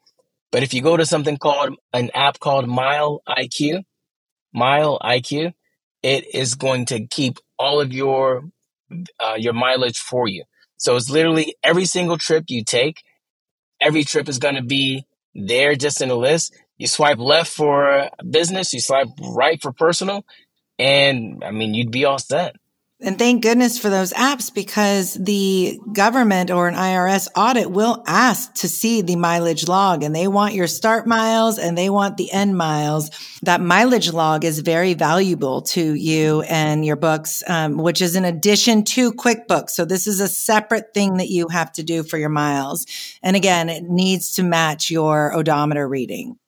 But 0.54 0.64
if 0.64 0.74
you 0.74 0.82
go 0.82 0.96
to 0.96 1.06
something 1.06 1.36
called 1.36 1.76
an 1.92 2.12
app 2.14 2.40
called 2.40 2.66
MileIQ, 2.66 3.84
Mile 4.54 4.98
IQ, 5.04 5.52
it 6.02 6.34
is 6.34 6.56
going 6.56 6.86
to 6.86 7.08
keep 7.08 7.40
all 7.60 7.82
of 7.82 7.92
your 7.92 8.46
uh, 9.20 9.36
your 9.38 9.52
mileage 9.52 9.98
for 9.98 10.30
you. 10.30 10.46
So 10.78 10.96
it's 10.96 11.10
literally 11.10 11.58
every 11.62 11.84
single 11.84 12.18
trip 12.18 12.46
you 12.48 12.64
take, 12.64 13.04
every 13.82 14.06
trip 14.06 14.30
is 14.30 14.40
going 14.40 14.56
to 14.56 14.64
be 14.64 15.06
there 15.34 15.76
just 15.76 16.02
in 16.02 16.10
a 16.10 16.16
list. 16.16 16.58
You 16.78 16.88
swipe 16.88 17.18
left 17.18 17.52
for 17.52 18.10
business, 18.30 18.72
you 18.72 18.80
swipe 18.80 19.10
right 19.20 19.62
for 19.62 19.74
personal, 19.74 20.24
and 20.80 21.44
I 21.44 21.52
mean, 21.52 21.74
you'd 21.74 21.92
be 21.92 22.06
all 22.06 22.18
set. 22.18 22.56
And 23.06 23.20
thank 23.20 23.44
goodness 23.44 23.78
for 23.78 23.92
those 23.92 24.14
apps 24.14 24.52
because 24.52 25.14
the 25.14 25.80
government 25.94 26.50
or 26.50 26.68
an 26.68 26.74
IRS 26.74 27.28
audit 27.36 27.70
will 27.70 28.04
ask 28.08 28.52
to 28.56 28.68
see 28.68 29.04
the 29.04 29.16
mileage 29.16 29.68
log 29.68 30.02
and 30.02 30.16
they 30.16 30.28
want 30.28 30.56
your 30.56 30.66
start 30.66 31.06
miles 31.06 31.60
and 31.60 31.78
they 31.78 31.92
want 31.92 32.18
the 32.18 32.32
end 32.32 32.58
miles. 32.58 33.12
That 33.44 33.62
mileage 33.62 34.12
log 34.12 34.44
is 34.44 34.58
very 34.58 34.96
valuable 34.96 35.62
to 35.62 35.94
you 35.94 36.42
and 36.50 36.84
your 36.84 36.96
books, 36.96 37.44
um, 37.46 37.78
which 37.78 38.02
is 38.02 38.16
in 38.16 38.26
addition 38.26 38.84
to 38.86 39.14
QuickBooks. 39.14 39.70
So 39.70 39.86
this 39.86 40.08
is 40.08 40.20
a 40.20 40.28
separate 40.28 40.96
thing 40.96 41.18
that 41.18 41.30
you 41.30 41.48
have 41.50 41.72
to 41.74 41.84
do 41.84 42.02
for 42.02 42.18
your 42.18 42.30
miles. 42.30 42.88
And 43.22 43.36
again, 43.36 43.70
it 43.70 43.84
needs 43.84 44.34
to 44.34 44.44
match 44.44 44.90
your 44.90 45.32
odometer 45.36 45.88
reading. 45.88 46.40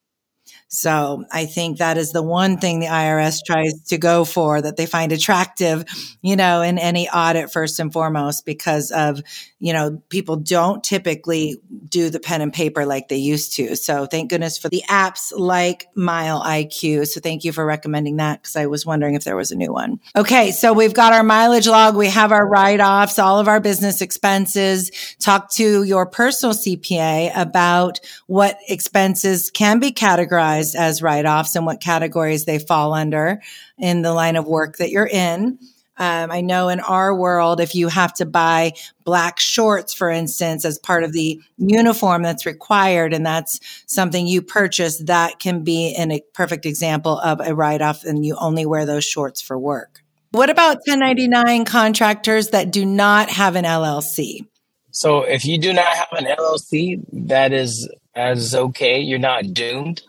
So 0.69 1.23
I 1.31 1.45
think 1.45 1.77
that 1.77 1.97
is 1.97 2.11
the 2.11 2.21
one 2.21 2.57
thing 2.57 2.79
the 2.79 2.87
IRS 2.87 3.39
tries 3.45 3.81
to 3.87 3.97
go 3.97 4.25
for 4.25 4.61
that 4.61 4.75
they 4.75 4.85
find 4.85 5.13
attractive, 5.13 5.85
you 6.21 6.35
know, 6.35 6.61
in 6.61 6.77
any 6.77 7.07
audit 7.09 7.51
first 7.51 7.79
and 7.79 7.91
foremost, 7.91 8.45
because 8.45 8.91
of, 8.91 9.21
you 9.59 9.71
know, 9.71 10.01
people 10.09 10.35
don't 10.35 10.83
typically 10.83 11.57
do 11.87 12.09
the 12.09 12.19
pen 12.19 12.41
and 12.41 12.51
paper 12.51 12.85
like 12.85 13.07
they 13.07 13.15
used 13.15 13.53
to. 13.53 13.77
So 13.77 14.05
thank 14.05 14.29
goodness 14.29 14.57
for 14.57 14.67
the 14.67 14.83
apps 14.89 15.31
like 15.35 15.87
MileIQ. 15.95 17.07
So 17.07 17.21
thank 17.21 17.45
you 17.45 17.53
for 17.53 17.65
recommending 17.65 18.17
that 18.17 18.41
because 18.41 18.57
I 18.57 18.65
was 18.65 18.85
wondering 18.85 19.15
if 19.15 19.23
there 19.23 19.37
was 19.37 19.51
a 19.51 19.55
new 19.55 19.71
one. 19.71 20.01
Okay. 20.17 20.51
So 20.51 20.73
we've 20.73 20.93
got 20.93 21.13
our 21.13 21.23
mileage 21.23 21.67
log. 21.67 21.95
We 21.95 22.07
have 22.07 22.33
our 22.33 22.45
write 22.45 22.81
offs, 22.81 23.19
all 23.19 23.39
of 23.39 23.47
our 23.47 23.61
business 23.61 24.01
expenses. 24.01 24.91
Talk 25.19 25.49
to 25.53 25.83
your 25.83 26.05
personal 26.05 26.53
CPA 26.53 27.31
about 27.35 28.01
what 28.25 28.57
expenses 28.67 29.49
can 29.49 29.79
be 29.79 29.91
categorized 29.91 30.56
as 30.75 31.01
write 31.01 31.25
offs 31.25 31.55
and 31.55 31.65
what 31.65 31.81
categories 31.81 32.45
they 32.45 32.59
fall 32.59 32.93
under 32.93 33.41
in 33.77 34.01
the 34.01 34.13
line 34.13 34.35
of 34.35 34.45
work 34.45 34.77
that 34.77 34.91
you're 34.91 35.07
in. 35.07 35.59
Um, 35.99 36.31
I 36.31 36.41
know 36.41 36.69
in 36.69 36.79
our 36.79 37.15
world, 37.15 37.59
if 37.59 37.73
you 37.73 37.87
have 37.87 38.13
to 38.15 38.25
buy 38.25 38.73
black 39.03 39.39
shorts, 39.39 39.93
for 39.93 40.09
instance, 40.09 40.63
as 40.63 40.77
part 40.77 41.03
of 41.03 41.11
the 41.11 41.41
uniform 41.57 42.21
that's 42.21 42.45
required, 42.45 43.13
and 43.13 43.25
that's 43.25 43.59
something 43.87 44.27
you 44.27 44.41
purchase, 44.41 44.99
that 44.99 45.39
can 45.39 45.63
be 45.63 45.95
a 45.97 46.21
perfect 46.33 46.65
example 46.65 47.19
of 47.19 47.41
a 47.43 47.55
write 47.55 47.81
off, 47.81 48.03
and 48.03 48.25
you 48.25 48.35
only 48.39 48.65
wear 48.65 48.85
those 48.85 49.05
shorts 49.05 49.41
for 49.41 49.57
work. 49.57 50.03
What 50.31 50.49
about 50.49 50.81
1099 50.85 51.65
contractors 51.65 52.49
that 52.49 52.71
do 52.71 52.85
not 52.85 53.29
have 53.29 53.55
an 53.55 53.65
LLC? 53.65 54.45
So, 54.91 55.21
if 55.21 55.45
you 55.45 55.57
do 55.57 55.73
not 55.73 55.95
have 55.95 56.09
an 56.11 56.25
LLC, 56.25 57.03
that 57.27 57.53
is 57.53 57.89
as 58.15 58.53
okay. 58.53 58.99
You're 58.99 59.19
not 59.19 59.53
doomed 59.53 60.01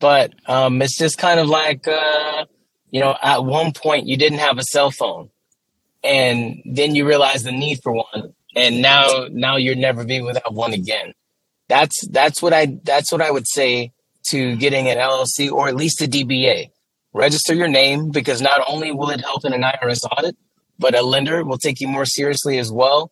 but 0.00 0.34
um, 0.46 0.80
it's 0.82 0.96
just 0.96 1.18
kind 1.18 1.40
of 1.40 1.48
like 1.48 1.86
uh, 1.88 2.44
you 2.90 3.00
know 3.00 3.16
at 3.22 3.44
one 3.44 3.72
point 3.72 4.06
you 4.06 4.16
didn't 4.16 4.38
have 4.38 4.58
a 4.58 4.62
cell 4.62 4.90
phone 4.90 5.30
and 6.04 6.62
then 6.64 6.94
you 6.94 7.06
realize 7.06 7.42
the 7.42 7.52
need 7.52 7.80
for 7.82 7.92
one 7.92 8.34
and 8.54 8.80
now 8.80 9.26
now 9.30 9.56
you're 9.56 9.74
never 9.74 10.04
be 10.04 10.20
without 10.20 10.54
one 10.54 10.72
again. 10.72 11.12
That's 11.68 12.06
that's 12.08 12.40
what 12.40 12.54
i 12.54 12.78
that's 12.82 13.12
what 13.12 13.20
i 13.20 13.30
would 13.30 13.46
say 13.46 13.92
to 14.30 14.56
getting 14.56 14.88
an 14.88 14.96
llc 14.96 15.52
or 15.52 15.68
at 15.68 15.76
least 15.76 16.00
a 16.00 16.06
dba 16.06 16.70
register 17.12 17.54
your 17.54 17.68
name 17.68 18.10
because 18.10 18.40
not 18.40 18.62
only 18.66 18.90
will 18.90 19.10
it 19.10 19.20
help 19.20 19.44
in 19.44 19.52
an 19.52 19.62
irs 19.62 20.00
audit 20.16 20.34
but 20.78 20.94
a 20.94 21.02
lender 21.02 21.44
will 21.44 21.58
take 21.58 21.80
you 21.80 21.88
more 21.88 22.06
seriously 22.06 22.58
as 22.58 22.70
well. 22.70 23.10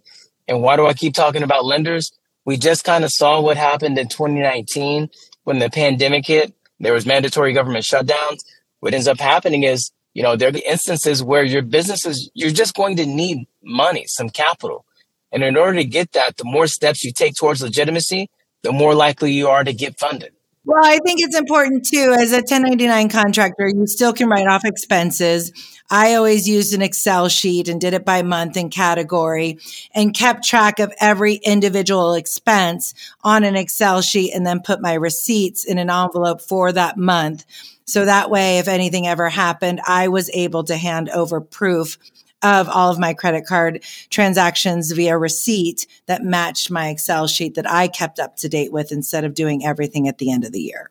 And 0.49 0.62
why 0.62 0.76
do 0.76 0.87
i 0.87 0.95
keep 0.95 1.14
talking 1.14 1.43
about 1.43 1.64
lenders? 1.64 2.12
We 2.45 2.57
just 2.57 2.85
kind 2.85 3.05
of 3.05 3.11
saw 3.11 3.40
what 3.40 3.57
happened 3.57 3.99
in 3.99 4.09
2019 4.09 5.11
when 5.45 5.59
the 5.59 5.69
pandemic 5.69 6.26
hit 6.26 6.55
there 6.80 6.92
was 6.92 7.06
mandatory 7.06 7.52
government 7.52 7.85
shutdowns. 7.85 8.38
What 8.80 8.95
ends 8.95 9.09
up 9.09 9.18
happening 9.18 9.62
is, 9.62 9.90
you 10.14 10.23
know, 10.23 10.37
there 10.37 10.49
are 10.49 10.52
the 10.52 10.71
instances 10.71 11.23
where 11.23 11.42
your 11.42 11.62
businesses, 11.62 12.30
you're 12.35 12.50
just 12.50 12.75
going 12.75 12.97
to 12.97 13.06
need 13.06 13.47
money, 13.62 14.04
some 14.06 14.30
capital. 14.30 14.85
And 15.33 15.42
in 15.42 15.56
order 15.56 15.78
to 15.78 15.85
get 15.85 16.12
that, 16.12 16.37
the 16.37 16.45
more 16.45 16.66
steps 16.66 17.04
you 17.04 17.12
take 17.12 17.35
towards 17.35 17.62
legitimacy, 17.62 18.28
the 18.62 18.73
more 18.73 18.95
likely 18.95 19.33
you 19.33 19.49
are 19.49 19.64
to 19.64 19.73
get 19.73 19.99
funded. 19.99 20.33
Well, 20.66 20.85
I 20.85 20.99
think 20.99 21.20
it's 21.20 21.37
important 21.37 21.87
too, 21.87 22.12
as 22.18 22.32
a 22.32 22.38
1099 22.38 23.08
contractor, 23.08 23.68
you 23.68 23.87
still 23.87 24.12
can 24.12 24.28
write 24.28 24.49
off 24.49 24.64
expenses. 24.64 25.52
I 25.92 26.14
always 26.14 26.49
used 26.49 26.75
an 26.75 26.82
Excel 26.82 27.28
sheet 27.28 27.68
and 27.68 27.80
did 27.80 27.94
it 27.94 28.04
by 28.04 28.23
month 28.23 28.56
and 28.56 28.68
category 28.68 29.61
and 29.94 30.12
kept 30.12 30.42
track 30.42 30.80
of 30.80 30.92
every 30.99 31.35
individual 31.35 32.14
expense 32.14 32.94
on 33.23 33.44
an 33.44 33.54
Excel 33.54 34.02
sheet 34.02 34.32
and 34.35 34.44
then 34.44 34.58
put 34.58 34.82
my 34.82 34.94
receipts 34.94 35.64
in 35.64 35.78
an 35.78 35.88
envelope 35.88 36.40
for 36.40 36.73
that 36.73 36.96
month. 36.96 37.44
So 37.85 38.04
that 38.04 38.28
way, 38.28 38.58
if 38.58 38.66
anything 38.66 39.06
ever 39.06 39.28
happened, 39.28 39.80
I 39.87 40.08
was 40.08 40.28
able 40.30 40.64
to 40.64 40.76
hand 40.76 41.11
over 41.11 41.40
proof 41.40 41.96
of 42.47 42.69
all 42.69 42.91
of 42.91 42.99
my 42.99 43.12
credit 43.12 43.47
card 43.47 43.83
transactions 44.11 44.93
via 44.93 45.19
receipt 45.19 45.87
that 46.07 46.23
matched 46.23 46.71
my 46.71 46.88
Excel 46.88 47.26
sheet 47.26 47.55
that 47.55 47.69
I 47.71 47.88
kept 47.88 48.19
up 48.19 48.37
to 48.37 48.49
date 48.49 48.73
with 48.73 48.93
instead 48.93 49.25
of 49.25 49.35
doing 49.35 49.65
everything 49.65 50.09
at 50.09 50.19
the 50.19 50.31
end 50.31 50.45
of 50.45 50.53
the 50.53 50.61
year. 50.61 50.91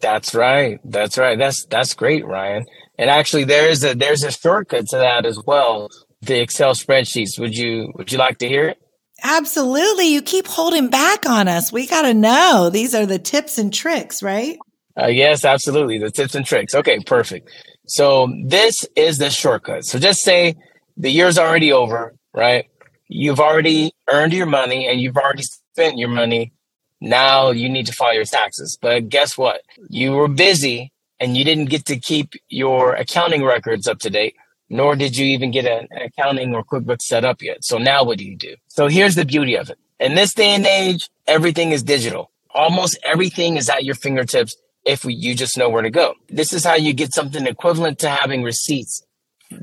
That's 0.00 0.34
right. 0.34 0.80
That's 0.84 1.16
right. 1.16 1.38
That's 1.38 1.64
that's 1.66 1.94
great, 1.94 2.24
Rian. 2.24 2.64
And 2.98 3.10
actually 3.10 3.44
there's 3.44 3.84
a 3.84 3.94
there's 3.94 4.24
a 4.24 4.32
shortcut 4.32 4.86
to 4.88 4.96
that 4.96 5.24
as 5.24 5.38
well. 5.46 5.88
The 6.22 6.40
Excel 6.40 6.74
spreadsheets. 6.74 7.38
Would 7.38 7.56
you 7.56 7.92
would 7.94 8.10
you 8.10 8.18
like 8.18 8.38
to 8.38 8.48
hear 8.48 8.68
it? 8.68 8.78
Absolutely. 9.22 10.12
You 10.12 10.22
keep 10.22 10.46
holding 10.46 10.88
back 10.88 11.26
on 11.26 11.48
us. 11.48 11.72
We 11.72 11.86
got 11.86 12.02
to 12.02 12.14
know. 12.14 12.70
These 12.70 12.94
are 12.94 13.06
the 13.06 13.18
tips 13.18 13.58
and 13.58 13.72
tricks, 13.72 14.22
right? 14.22 14.58
Uh, 15.00 15.06
yes, 15.06 15.44
absolutely. 15.44 15.98
The 15.98 16.10
tips 16.10 16.34
and 16.34 16.46
tricks. 16.46 16.74
Okay, 16.74 16.98
perfect. 17.00 17.50
So 17.86 18.32
this 18.44 18.74
is 18.96 19.18
the 19.18 19.30
shortcut. 19.30 19.84
So 19.84 19.98
just 19.98 20.20
say 20.22 20.56
the 20.98 21.10
year's 21.10 21.38
already 21.38 21.72
over, 21.72 22.14
right? 22.34 22.68
You've 23.06 23.40
already 23.40 23.92
earned 24.10 24.32
your 24.34 24.46
money 24.46 24.86
and 24.86 25.00
you've 25.00 25.16
already 25.16 25.44
spent 25.44 25.96
your 25.96 26.08
money. 26.08 26.52
Now 27.00 27.50
you 27.50 27.68
need 27.68 27.86
to 27.86 27.92
file 27.92 28.14
your 28.14 28.24
taxes. 28.24 28.76
But 28.80 29.08
guess 29.08 29.38
what? 29.38 29.62
You 29.88 30.12
were 30.12 30.28
busy 30.28 30.92
and 31.20 31.36
you 31.36 31.44
didn't 31.44 31.66
get 31.66 31.86
to 31.86 31.96
keep 31.96 32.34
your 32.48 32.94
accounting 32.94 33.44
records 33.44 33.86
up 33.86 34.00
to 34.00 34.10
date, 34.10 34.34
nor 34.68 34.96
did 34.96 35.16
you 35.16 35.26
even 35.26 35.52
get 35.52 35.64
an 35.64 35.88
accounting 35.96 36.54
or 36.54 36.64
QuickBooks 36.64 37.02
set 37.02 37.24
up 37.24 37.40
yet. 37.40 37.64
So 37.64 37.78
now 37.78 38.04
what 38.04 38.18
do 38.18 38.24
you 38.24 38.36
do? 38.36 38.56
So 38.66 38.88
here's 38.88 39.14
the 39.14 39.24
beauty 39.24 39.56
of 39.56 39.70
it. 39.70 39.78
In 40.00 40.16
this 40.16 40.34
day 40.34 40.50
and 40.50 40.66
age, 40.66 41.08
everything 41.26 41.70
is 41.70 41.82
digital. 41.82 42.30
Almost 42.50 42.98
everything 43.04 43.56
is 43.56 43.68
at 43.68 43.84
your 43.84 43.94
fingertips 43.94 44.56
if 44.84 45.04
you 45.04 45.34
just 45.34 45.56
know 45.56 45.68
where 45.68 45.82
to 45.82 45.90
go. 45.90 46.14
This 46.28 46.52
is 46.52 46.64
how 46.64 46.74
you 46.74 46.92
get 46.92 47.14
something 47.14 47.46
equivalent 47.46 47.98
to 48.00 48.08
having 48.08 48.42
receipts 48.42 49.02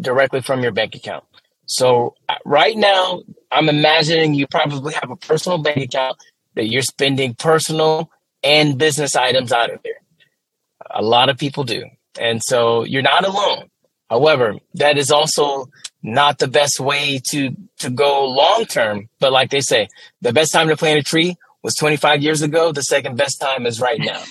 directly 0.01 0.41
from 0.41 0.61
your 0.61 0.71
bank 0.71 0.95
account. 0.95 1.23
So 1.67 2.15
uh, 2.29 2.35
right 2.45 2.77
now, 2.77 3.23
I'm 3.51 3.69
imagining 3.69 4.33
you 4.33 4.47
probably 4.47 4.93
have 4.93 5.09
a 5.09 5.15
personal 5.15 5.57
bank 5.57 5.77
account 5.77 6.17
that 6.55 6.67
you're 6.67 6.83
spending 6.83 7.33
personal 7.33 8.11
and 8.43 8.77
business 8.77 9.15
items 9.15 9.51
out 9.51 9.71
of 9.71 9.81
there. 9.83 10.01
A 10.91 11.01
lot 11.01 11.29
of 11.29 11.37
people 11.37 11.63
do. 11.63 11.83
And 12.19 12.41
so 12.43 12.83
you're 12.83 13.01
not 13.01 13.25
alone. 13.25 13.69
However, 14.09 14.55
that 14.75 14.97
is 14.97 15.11
also 15.11 15.69
not 16.03 16.37
the 16.37 16.47
best 16.47 16.79
way 16.79 17.19
to 17.31 17.55
to 17.79 17.89
go 17.89 18.25
long 18.25 18.65
term. 18.65 19.09
But 19.19 19.33
like 19.33 19.49
they 19.49 19.61
say, 19.61 19.87
the 20.21 20.31
best 20.31 20.53
time 20.53 20.67
to 20.67 20.77
plant 20.77 20.99
a 20.99 21.03
tree 21.03 21.35
was 21.63 21.75
25 21.75 22.21
years 22.21 22.43
ago. 22.43 22.71
The 22.71 22.83
second 22.83 23.17
best 23.17 23.41
time 23.41 23.65
is 23.65 23.81
right 23.81 23.99
now. 23.99 24.23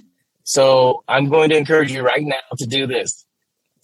So 0.44 1.02
I'm 1.08 1.28
going 1.28 1.50
to 1.50 1.56
encourage 1.56 1.90
you 1.90 2.02
right 2.02 2.22
now 2.22 2.36
to 2.58 2.66
do 2.66 2.86
this 2.86 3.26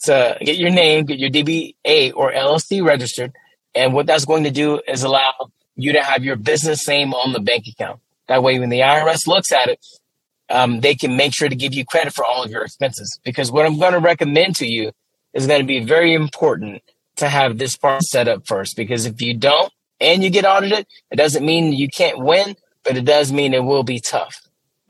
to 0.04 0.36
get 0.40 0.56
your 0.56 0.70
name, 0.70 1.04
get 1.04 1.18
your 1.18 1.30
DBA 1.30 2.12
or 2.14 2.32
LLC 2.32 2.84
registered. 2.84 3.32
And 3.74 3.92
what 3.92 4.06
that's 4.06 4.24
going 4.24 4.44
to 4.44 4.50
do 4.50 4.80
is 4.88 5.02
allow 5.02 5.32
you 5.76 5.92
to 5.92 6.02
have 6.02 6.24
your 6.24 6.36
business 6.36 6.86
name 6.86 7.14
on 7.14 7.32
the 7.32 7.40
bank 7.40 7.64
account. 7.66 8.00
That 8.28 8.42
way, 8.42 8.58
when 8.58 8.68
the 8.68 8.80
IRS 8.80 9.26
looks 9.26 9.52
at 9.52 9.68
it, 9.68 9.84
um, 10.48 10.80
they 10.80 10.94
can 10.94 11.16
make 11.16 11.34
sure 11.34 11.48
to 11.48 11.56
give 11.56 11.74
you 11.74 11.84
credit 11.84 12.12
for 12.12 12.24
all 12.24 12.42
of 12.42 12.50
your 12.50 12.62
expenses. 12.62 13.18
Because 13.24 13.52
what 13.52 13.66
I'm 13.66 13.78
going 13.78 13.92
to 13.92 14.00
recommend 14.00 14.56
to 14.56 14.66
you 14.66 14.92
is 15.32 15.46
going 15.46 15.60
to 15.60 15.66
be 15.66 15.80
very 15.80 16.12
important 16.12 16.82
to 17.16 17.28
have 17.28 17.58
this 17.58 17.76
part 17.76 18.02
set 18.02 18.28
up 18.28 18.46
first. 18.46 18.76
Because 18.76 19.06
if 19.06 19.20
you 19.22 19.34
don't 19.34 19.72
and 20.00 20.24
you 20.24 20.30
get 20.30 20.44
audited, 20.44 20.86
it 21.10 21.16
doesn't 21.16 21.44
mean 21.44 21.72
you 21.72 21.88
can't 21.88 22.18
win, 22.18 22.56
but 22.84 22.96
it 22.96 23.04
does 23.04 23.32
mean 23.32 23.54
it 23.54 23.64
will 23.64 23.84
be 23.84 24.00
tough. 24.00 24.40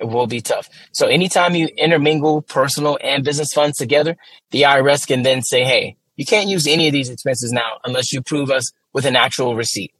It 0.01 0.09
will 0.09 0.27
be 0.27 0.41
tough. 0.41 0.69
So 0.93 1.07
anytime 1.07 1.55
you 1.55 1.69
intermingle 1.77 2.43
personal 2.43 2.99
and 3.05 3.23
business 3.23 3.53
funds 3.53 3.77
together, 3.77 4.17
the 4.51 4.63
IRS 4.63 5.07
can 5.07 5.23
then 5.23 5.43
say, 5.43 5.63
hey, 5.63 5.97
you 6.17 6.25
can't 6.25 6.49
use 6.49 6.67
any 6.67 6.87
of 6.87 6.93
these 6.93 7.11
expenses 7.11 7.53
now 7.53 7.79
unless 7.85 8.13
you 8.13 8.23
prove 8.23 8.51
us 8.51 8.73
with 8.93 9.05
an 9.05 9.15
actual 9.15 9.55
receipt. 9.55 9.93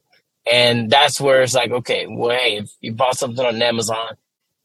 And 0.51 0.89
that's 0.89 1.21
where 1.21 1.43
it's 1.43 1.53
like, 1.53 1.71
okay, 1.71 2.07
well, 2.09 2.35
hey, 2.35 2.57
if 2.57 2.69
you 2.81 2.93
bought 2.93 3.17
something 3.17 3.45
on 3.45 3.61
Amazon, 3.61 4.15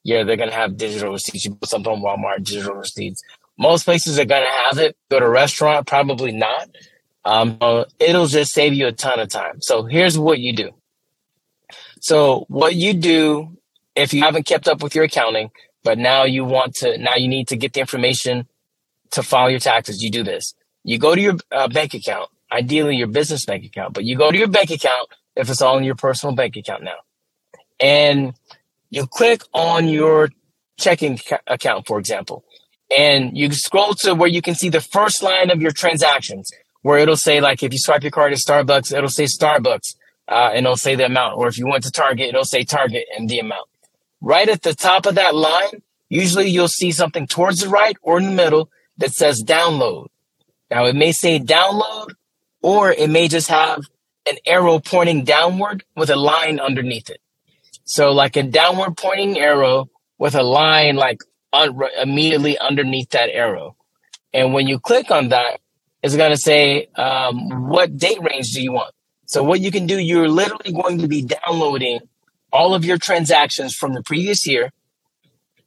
yeah, 0.03 0.25
they're 0.25 0.37
going 0.37 0.51
to 0.51 0.57
have 0.57 0.77
digital 0.77 1.13
receipts. 1.13 1.45
You 1.45 1.53
bought 1.53 1.69
something 1.69 1.93
on 1.93 2.01
Walmart, 2.01 2.45
digital 2.45 2.75
receipts. 2.75 3.23
Most 3.59 3.85
places 3.85 4.19
are 4.19 4.25
going 4.25 4.45
to 4.45 4.65
have 4.65 4.79
it. 4.79 4.97
Go 5.11 5.21
to 5.21 5.27
a 5.27 5.31
restaurant, 5.31 5.87
probably 5.87 6.33
not. 6.33 6.69
Um, 7.25 7.59
it'll 7.99 8.27
just 8.27 8.53
save 8.53 8.73
you 8.73 8.87
a 8.87 8.93
ton 8.93 9.21
of 9.21 9.29
time. 9.29 9.61
So 9.61 9.85
here's 9.85 10.19
what 10.19 10.39
you 10.39 10.55
do. 10.55 10.71
So 12.01 12.45
what 12.49 12.75
you 12.75 12.95
do 12.95 13.57
if 13.97 14.13
you 14.13 14.23
haven't 14.23 14.45
kept 14.45 14.69
up 14.69 14.83
with 14.83 14.95
your 14.95 15.05
accounting, 15.05 15.51
but 15.83 15.99
now 15.99 16.25
you 16.25 16.45
want 16.45 16.75
to, 16.77 16.99
now 16.99 17.17
you 17.17 17.27
need 17.27 17.49
to 17.49 17.57
get 17.57 17.73
the 17.73 17.81
information 17.81 18.47
to 19.13 19.23
file 19.23 19.51
your 19.51 19.59
taxes, 19.61 20.03
you 20.03 20.11
do 20.11 20.23
this. 20.23 20.55
You 20.85 20.99
go 20.99 21.15
to 21.15 21.21
your 21.21 21.37
uh, 21.51 21.69
bank 21.69 21.95
account, 21.95 22.29
ideally 22.53 22.97
your 22.97 23.07
business 23.07 23.45
bank 23.47 23.65
account, 23.65 23.95
but 23.95 24.05
you 24.05 24.17
go 24.17 24.31
to 24.31 24.39
your 24.39 24.49
bank 24.49 24.71
account 24.71 25.09
if 25.35 25.49
it's 25.49 25.63
all 25.63 25.79
in 25.79 25.85
your 25.85 25.95
personal 25.95 26.35
bank 26.35 26.57
account 26.57 26.83
now. 26.83 26.99
And 27.81 28.35
you 28.91 29.07
click 29.07 29.43
on 29.53 29.89
your 29.89 30.31
checking 30.79 31.19
account, 31.47 31.87
for 31.87 31.99
example, 31.99 32.45
and 32.97 33.37
you 33.37 33.51
scroll 33.53 33.95
to 33.95 34.15
where 34.15 34.29
you 34.29 34.43
can 34.43 34.55
see 34.55 34.69
the 34.69 34.81
first 34.81 35.23
line 35.23 35.51
of 35.51 35.61
your 35.61 35.73
transactions, 35.73 36.51
where 36.83 36.99
it'll 36.99 37.17
say, 37.17 37.41
like, 37.41 37.63
if 37.63 37.73
you 37.73 37.79
swipe 37.79 38.03
your 38.03 38.13
card 38.13 38.33
at 38.33 38.39
Starbucks, 38.39 38.97
it'll 38.97 39.09
say 39.09 39.25
Starbucks, 39.25 39.97
uh, 40.29 40.51
and 40.55 40.67
it'll 40.67 40.77
say 40.77 40.95
the 40.95 41.07
amount. 41.07 41.37
Or 41.37 41.49
if 41.49 41.59
you 41.59 41.67
went 41.67 41.85
to 41.85 41.91
Target, 41.91 42.29
it'll 42.29 42.45
say 42.45 42.65
Target 42.65 43.07
and 43.17 43.29
the 43.29 43.41
amount 43.41 43.67
right 44.21 44.49
at 44.49 44.63
the 44.63 44.75
top 44.75 45.07
of 45.07 45.17
that 45.17 45.35
line, 45.35 45.83
usually 46.09 46.49
you'll 46.49 46.69
see 46.69 46.93
something 46.93 47.27
towards 47.27 47.61
the 47.61 47.69
right 47.69 47.97
or 48.03 48.19
in 48.19 48.25
the 48.25 48.31
middle 48.31 48.71
that 48.99 49.13
says 49.13 49.43
download. 49.43 50.09
Now 50.71 50.87
it 50.87 50.97
may 50.97 51.13
say 51.13 51.39
download, 51.39 52.15
or 52.63 52.91
it 52.91 53.11
may 53.11 53.29
just 53.29 53.49
have 53.49 53.85
an 54.29 54.37
arrow 54.47 54.79
pointing 54.81 55.25
downward 55.25 55.85
with 55.95 56.11
a 56.11 56.17
line 56.17 56.59
underneath 56.59 57.11
it. 57.11 57.21
So 57.85 58.13
like 58.13 58.37
a 58.37 58.43
downward 58.43 58.97
pointing 58.97 59.39
arrow 59.39 59.89
with 60.19 60.35
a 60.35 60.43
line 60.43 60.97
like 60.97 61.21
un- 61.53 61.79
immediately 62.03 62.59
underneath 62.59 63.11
that 63.11 63.31
arrow. 63.31 63.77
And 64.33 64.53
when 64.53 64.67
you 64.67 64.81
click 64.81 65.11
on 65.11 65.29
that, 65.29 65.61
it's 66.03 66.17
going 66.17 66.33
to 66.33 66.37
say, 66.37 66.89
um, 66.97 67.69
what 67.69 67.97
date 67.97 68.21
range 68.21 68.53
do 68.53 68.63
you 68.63 68.73
want? 68.73 68.93
So 69.27 69.43
what 69.43 69.61
you 69.61 69.71
can 69.71 69.87
do, 69.87 69.99
you're 69.99 70.29
literally 70.29 70.73
going 70.73 70.99
to 70.99 71.09
be 71.09 71.23
downloading 71.23 72.01
all 72.57 72.75
of 72.75 72.85
your 72.85 72.99
transactions 72.99 73.75
from 73.75 73.93
the 73.93 74.03
previous 74.03 74.47
year. 74.47 74.73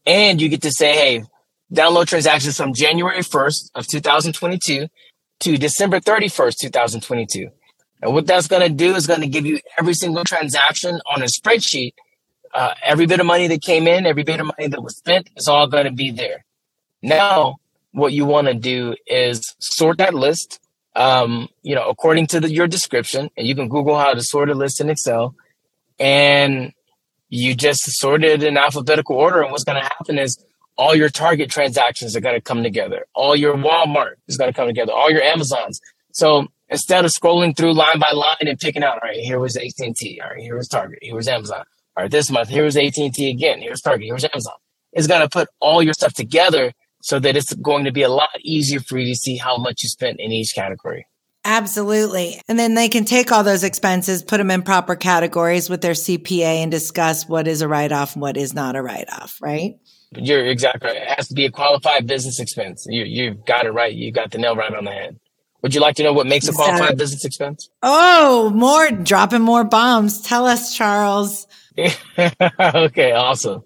And 0.06 0.42
you 0.42 0.50
get 0.50 0.64
to 0.64 0.72
say, 0.72 0.94
hey, 0.94 1.24
download 1.72 2.08
transactions 2.08 2.58
from 2.58 2.74
January 2.74 3.20
1st 3.20 3.72
of 3.76 3.88
2022 3.88 4.88
to 5.42 5.58
December 5.58 6.00
31st, 6.00 6.56
2022. 6.62 7.50
And 8.02 8.14
what 8.14 8.26
that's 8.26 8.48
going 8.48 8.68
to 8.68 8.74
do 8.74 8.96
is 8.96 9.06
going 9.06 9.22
to 9.22 9.28
give 9.28 9.46
you 9.46 9.60
every 9.78 9.94
single 9.94 10.24
transaction 10.24 11.00
on 11.14 11.22
a 11.22 11.26
spreadsheet. 11.26 11.94
Uh, 12.54 12.74
every 12.84 13.06
bit 13.06 13.20
of 13.20 13.28
money 13.28 13.48
that 13.48 13.62
came 13.62 13.88
in, 13.88 14.08
every 14.08 14.24
bit 14.24 14.40
of 14.40 14.48
money 14.48 14.68
that 14.68 14.82
was 14.82 14.98
spent 14.98 15.30
is 15.36 15.48
all 15.48 15.68
going 15.68 15.86
to 15.86 15.92
be 15.92 16.10
there. 16.10 16.44
Now, 17.04 17.58
what 17.92 18.14
you 18.14 18.26
want 18.26 18.48
to 18.48 18.56
do 18.56 18.96
is 19.06 19.56
sort 19.60 20.00
that 20.00 20.16
list, 20.16 20.60
um, 20.96 21.50
you 21.62 21.76
know, 21.76 21.88
according 21.88 22.26
to 22.28 22.40
the, 22.40 22.52
your 22.52 22.68
description, 22.68 23.30
and 23.38 23.46
you 23.46 23.54
can 23.54 23.70
Google 23.70 23.98
how 23.98 24.14
to 24.14 24.24
sort 24.24 24.50
a 24.50 24.56
list 24.56 24.82
in 24.82 24.90
Excel, 24.90 25.36
and 26.00 26.74
you 27.30 27.56
just 27.56 27.82
sorted 27.84 28.44
in 28.44 28.58
alphabetical 28.58 29.16
order. 29.16 29.42
And 29.42 29.52
what's 29.52 29.64
going 29.64 29.82
to 29.82 29.88
happen 29.88 30.18
is 30.18 30.44
all 30.78 30.96
your 30.96 31.10
Target 31.10 31.50
transactions 31.50 32.16
are 32.16 32.22
going 32.22 32.36
to 32.36 32.42
come 32.42 32.64
together. 32.64 33.06
All 33.14 33.36
your 33.36 33.56
Walmart 33.56 34.14
is 34.28 34.38
going 34.38 34.52
to 34.52 34.56
come 34.56 34.68
together. 34.68 34.94
All 34.94 35.12
your 35.12 35.22
Amazons. 35.22 35.80
So 36.14 36.48
instead 36.70 37.06
of 37.06 37.12
scrolling 37.12 37.56
through 37.56 37.74
line 37.74 38.00
by 38.00 38.12
line 38.12 38.48
and 38.48 38.60
picking 38.60 38.84
out, 38.84 38.94
all 39.02 39.10
right, 39.10 39.18
here 39.18 39.40
was 39.40 39.56
AT&T. 39.56 40.22
All 40.24 40.32
right, 40.32 40.42
here 40.42 40.58
was 40.58 40.68
Target. 40.68 41.00
Here 41.02 41.16
was 41.16 41.28
Amazon. 41.28 41.64
All 41.98 42.04
right, 42.04 42.12
this 42.12 42.32
month, 42.32 42.50
here 42.50 42.64
was 42.64 42.78
AT&T 42.78 43.30
again. 43.30 43.62
Here's 43.62 43.82
Target. 43.82 44.08
Here's 44.08 44.24
Amazon. 44.24 44.56
It's 44.94 45.08
going 45.08 45.22
to 45.22 45.30
put 45.30 45.50
all 45.60 45.84
your 45.84 45.94
stuff 45.94 46.14
together 46.14 46.74
so 47.02 47.20
that 47.20 47.36
it's 47.36 47.54
going 47.54 47.86
to 47.86 47.92
be 47.92 48.02
a 48.02 48.10
lot 48.10 48.30
easier 48.42 48.80
for 48.80 48.98
you 48.98 49.14
to 49.14 49.16
see 49.16 49.38
how 49.38 49.58
much 49.58 49.84
you 49.84 49.90
spent 49.90 50.20
in 50.20 50.32
each 50.32 50.54
category. 50.56 51.06
Absolutely. 51.46 52.42
And 52.48 52.60
then 52.60 52.76
they 52.76 52.90
can 52.90 53.06
take 53.06 53.32
all 53.32 53.44
those 53.44 53.64
expenses, 53.64 54.24
put 54.24 54.38
them 54.38 54.52
in 54.52 54.62
proper 54.62 54.96
categories 54.96 55.70
with 55.70 55.82
their 55.82 55.94
CPA 55.94 56.62
and 56.62 56.72
discuss 56.72 57.28
what 57.28 57.48
is 57.48 57.62
a 57.62 57.68
write 57.68 57.92
off 57.92 58.16
and 58.16 58.22
what 58.22 58.38
is 58.38 58.54
not 58.54 58.76
a 58.76 58.82
write 58.82 59.08
off, 59.12 59.38
right? 59.42 59.76
You're 60.16 60.46
exactly 60.48 60.90
right. 60.90 61.02
It 61.02 61.08
has 61.10 61.28
to 61.30 61.34
be 61.34 61.46
a 61.46 61.52
qualified 61.52 62.08
business 62.08 62.40
expense. 62.40 62.86
You, 62.90 63.04
you've 63.04 63.46
got 63.46 63.66
it 63.66 63.72
right. 63.72 63.94
You 63.94 64.12
got 64.12 64.32
the 64.32 64.38
nail 64.38 64.56
right 64.56 64.74
on 64.74 64.86
the 64.86 64.92
head. 64.92 65.20
Would 65.62 65.76
you 65.76 65.82
like 65.82 65.96
to 65.96 66.04
know 66.04 66.14
what 66.14 66.26
makes 66.26 66.48
a 66.48 66.54
qualified 66.54 66.98
business 66.98 67.26
expense? 67.26 67.70
Oh, 67.84 68.50
more 68.52 68.92
dropping 68.92 69.42
more 69.42 69.64
bombs. 69.64 70.22
Tell 70.22 70.46
us, 70.46 70.76
Charles. 70.76 71.48
okay, 71.78 73.12
awesome. 73.12 73.64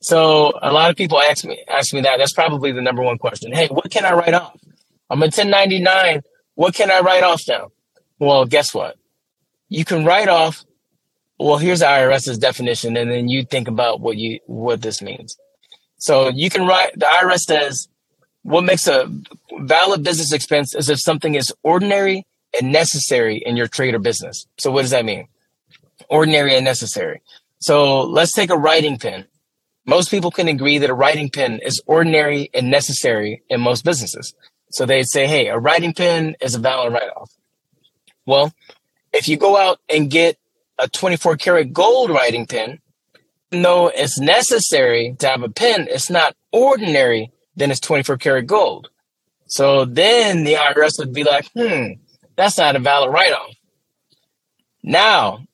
So 0.00 0.52
a 0.60 0.72
lot 0.72 0.90
of 0.90 0.96
people 0.96 1.20
ask 1.20 1.44
me 1.44 1.62
ask 1.68 1.92
me 1.94 2.00
that. 2.02 2.18
That's 2.18 2.32
probably 2.32 2.72
the 2.72 2.82
number 2.82 3.02
one 3.02 3.18
question. 3.18 3.52
Hey, 3.52 3.68
what 3.68 3.90
can 3.90 4.04
I 4.04 4.14
write 4.14 4.34
off? 4.34 4.56
I'm 5.10 5.22
a 5.22 5.26
1099. 5.26 6.22
What 6.58 6.74
can 6.74 6.90
I 6.90 6.98
write 6.98 7.22
off 7.22 7.42
now? 7.46 7.70
Well, 8.18 8.44
guess 8.44 8.74
what? 8.74 8.96
You 9.68 9.84
can 9.84 10.04
write 10.04 10.26
off. 10.26 10.64
Well, 11.38 11.58
here's 11.58 11.82
IRS's 11.82 12.36
definition, 12.36 12.96
and 12.96 13.08
then 13.08 13.28
you 13.28 13.44
think 13.44 13.68
about 13.68 14.00
what 14.00 14.16
you 14.16 14.40
what 14.46 14.82
this 14.82 15.00
means. 15.00 15.36
So 15.98 16.30
you 16.30 16.50
can 16.50 16.66
write. 16.66 16.98
The 16.98 17.06
IRS 17.06 17.42
says 17.42 17.86
what 18.42 18.64
makes 18.64 18.88
a 18.88 19.08
valid 19.60 20.02
business 20.02 20.32
expense 20.32 20.74
is 20.74 20.90
if 20.90 20.98
something 21.00 21.36
is 21.36 21.54
ordinary 21.62 22.26
and 22.60 22.72
necessary 22.72 23.36
in 23.46 23.56
your 23.56 23.68
trade 23.68 23.94
or 23.94 24.00
business. 24.00 24.44
So 24.58 24.72
what 24.72 24.82
does 24.82 24.90
that 24.90 25.04
mean? 25.04 25.28
Ordinary 26.10 26.56
and 26.56 26.64
necessary. 26.64 27.22
So 27.60 28.00
let's 28.00 28.32
take 28.32 28.50
a 28.50 28.58
writing 28.58 28.98
pen. 28.98 29.26
Most 29.86 30.10
people 30.10 30.32
can 30.32 30.48
agree 30.48 30.78
that 30.78 30.90
a 30.90 30.94
writing 30.94 31.30
pen 31.30 31.60
is 31.62 31.80
ordinary 31.86 32.50
and 32.52 32.68
necessary 32.68 33.44
in 33.48 33.60
most 33.60 33.84
businesses. 33.84 34.34
So 34.70 34.86
they'd 34.86 35.06
say, 35.06 35.26
hey, 35.26 35.48
a 35.48 35.58
writing 35.58 35.94
pen 35.94 36.36
is 36.40 36.54
a 36.54 36.58
valid 36.58 36.92
write 36.92 37.10
off. 37.16 37.30
Well, 38.26 38.52
if 39.12 39.28
you 39.28 39.36
go 39.36 39.56
out 39.56 39.80
and 39.88 40.10
get 40.10 40.36
a 40.78 40.88
24 40.88 41.36
karat 41.36 41.72
gold 41.72 42.10
writing 42.10 42.46
pen, 42.46 42.80
though 43.50 43.88
it's 43.88 44.18
necessary 44.18 45.16
to 45.18 45.28
have 45.28 45.42
a 45.42 45.48
pen, 45.48 45.88
it's 45.90 46.10
not 46.10 46.36
ordinary, 46.52 47.32
then 47.56 47.70
it's 47.70 47.80
24 47.80 48.18
karat 48.18 48.46
gold. 48.46 48.90
So 49.46 49.86
then 49.86 50.44
the 50.44 50.54
IRS 50.54 50.98
would 50.98 51.14
be 51.14 51.24
like, 51.24 51.48
hmm, 51.52 51.92
that's 52.36 52.58
not 52.58 52.76
a 52.76 52.80
valid 52.80 53.12
write 53.12 53.32
off. 53.32 53.54
Now, 54.82 55.46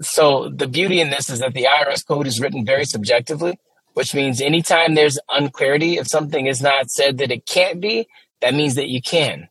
so 0.00 0.48
the 0.48 0.66
beauty 0.66 1.00
in 1.00 1.10
this 1.10 1.30
is 1.30 1.38
that 1.38 1.54
the 1.54 1.68
IRS 1.70 2.04
code 2.06 2.26
is 2.26 2.40
written 2.40 2.64
very 2.64 2.84
subjectively 2.84 3.58
which 3.98 4.14
means 4.14 4.40
anytime 4.40 4.94
there's 4.94 5.18
unclarity, 5.28 5.98
if 5.98 6.06
something 6.06 6.46
is 6.46 6.62
not 6.62 6.88
said 6.88 7.18
that 7.18 7.32
it 7.32 7.44
can't 7.46 7.80
be, 7.80 8.06
that 8.40 8.54
means 8.54 8.74
that 8.76 8.88
you 8.88 9.02
can, 9.02 9.48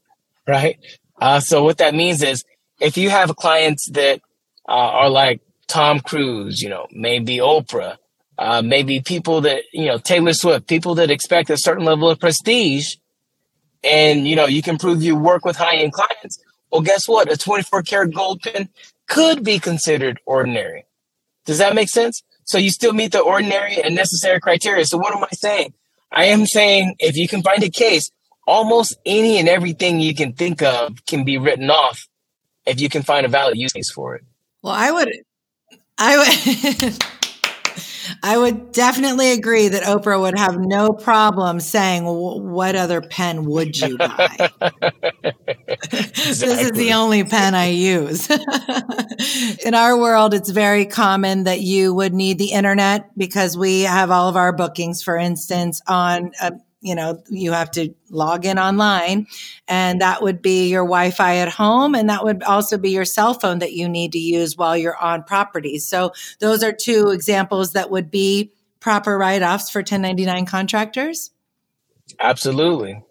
right? 0.48 0.78
Uh, 1.20 1.40
so 1.40 1.64
what 1.64 1.80
that 1.80 1.94
means 1.94 2.22
is 2.22 2.44
if 2.80 2.98
you 2.98 3.10
have 3.10 3.36
clients 3.36 3.90
that 3.92 4.22
uh, 4.68 4.72
are 4.72 5.10
like 5.10 5.42
Tom 5.68 6.00
Cruise, 6.00 6.62
you 6.62 6.70
know, 6.70 6.88
maybe 6.92 7.38
Oprah, 7.38 7.98
uh, 8.38 8.62
maybe 8.62 9.02
people 9.02 9.42
that, 9.42 9.64
you 9.74 9.86
know, 9.86 9.98
Taylor 9.98 10.34
Swift, 10.34 10.68
people 10.68 10.96
that 10.96 11.10
expect 11.10 11.50
a 11.50 11.58
certain 11.58 11.86
level 11.86 12.10
of 12.10 12.20
prestige, 12.20 12.96
and, 13.84 14.28
you 14.28 14.36
know, 14.36 14.46
you 14.46 14.62
can 14.62 14.78
prove 14.78 15.04
you 15.04 15.16
work 15.16 15.46
with 15.46 15.56
high 15.56 15.78
end 15.78 15.94
clients. 15.94 16.40
Well, 16.72 16.82
guess 16.82 17.08
what? 17.08 17.32
A 17.32 17.38
24 17.38 17.84
karat 17.84 18.14
gold 18.14 18.42
pin 18.42 18.70
could 19.08 19.44
be 19.44 19.60
considered 19.60 20.20
ordinary. 20.26 20.86
Does 21.46 21.60
that 21.60 21.76
make 21.76 21.90
sense? 21.90 22.22
So 22.44 22.58
you 22.58 22.70
still 22.70 22.94
meet 22.94 23.12
the 23.12 23.20
ordinary 23.20 23.82
and 23.82 23.96
necessary 23.96 24.40
criteria. 24.40 24.86
So 24.86 24.98
what 24.98 25.16
am 25.16 25.24
I 25.24 25.34
saying? 25.34 25.74
I 26.12 26.26
am 26.26 26.46
saying 26.46 26.96
if 27.00 27.16
you 27.18 27.28
can 27.28 27.42
find 27.42 27.64
a 27.64 27.70
case, 27.70 28.10
almost 28.48 28.98
any 29.06 29.38
and 29.38 29.48
everything 29.48 30.00
you 30.00 30.16
can 30.16 30.34
think 30.34 30.64
of 30.64 31.06
can 31.06 31.24
be 31.24 31.38
written 31.38 31.70
off 31.70 32.08
if 32.66 32.82
you 32.82 32.90
can 32.90 33.04
find 33.04 33.26
a 33.26 33.30
valid 33.30 33.58
use 33.58 33.74
case 33.74 33.92
for 33.92 34.16
it. 34.16 34.24
Well, 34.64 34.74
I 34.74 34.92
would, 34.92 35.10
I 35.98 36.18
would. 36.18 37.04
I 38.24 38.38
would 38.38 38.72
definitely 38.72 39.32
agree 39.32 39.68
that 39.68 39.84
Oprah 39.84 40.20
would 40.20 40.38
have 40.38 40.58
no 40.58 40.94
problem 40.94 41.60
saying, 41.60 42.06
What 42.06 42.76
other 42.76 43.02
pen 43.02 43.46
would 43.46 43.78
you 43.78 43.98
buy? 43.98 44.50
this 45.92 46.42
is 46.42 46.72
the 46.72 46.94
only 46.94 47.24
pen 47.26 47.54
I 47.54 47.68
use. 47.68 48.30
In 49.66 49.74
our 49.74 49.98
world, 49.98 50.34
it's 50.34 50.50
very 50.50 50.86
common 50.86 51.44
that 51.44 51.62
you 51.62 51.94
would 51.94 52.14
need 52.14 52.38
the 52.38 52.52
internet 52.52 53.10
because 53.18 53.58
we 53.58 53.82
have 53.82 54.10
all 54.10 54.30
of 54.30 54.36
our 54.36 54.54
bookings, 54.54 55.04
for 55.04 55.18
instance, 55.18 55.82
on 55.88 56.32
a 56.42 56.54
you 56.82 56.94
know, 56.96 57.22
you 57.30 57.52
have 57.52 57.72
to 57.72 57.94
log 58.10 58.46
in 58.46 58.60
online 58.60 59.28
and 59.68 60.02
that 60.02 60.22
would 60.22 60.42
be 60.42 60.70
your 60.70 60.84
Wi-Fi 60.84 61.38
at 61.38 61.50
home. 61.50 61.96
And 61.96 62.10
that 62.10 62.24
would 62.24 62.44
also 62.44 62.78
be 62.78 62.92
your 62.92 63.06
cell 63.06 63.34
phone 63.34 63.60
that 63.60 63.74
you 63.74 63.90
need 63.90 64.12
to 64.12 64.20
use 64.20 64.56
while 64.56 64.78
you're 64.78 64.98
on 64.98 65.24
property. 65.24 65.80
So 65.80 66.14
those 66.40 66.64
are 66.64 66.72
two 66.72 67.10
examples 67.10 67.74
that 67.74 67.90
would 67.90 68.12
be 68.12 68.52
proper 68.80 69.18
write-offs 69.18 69.70
for 69.70 69.80
1099 69.80 70.46
contractors. 70.46 71.32
Absolutely. 72.20 73.04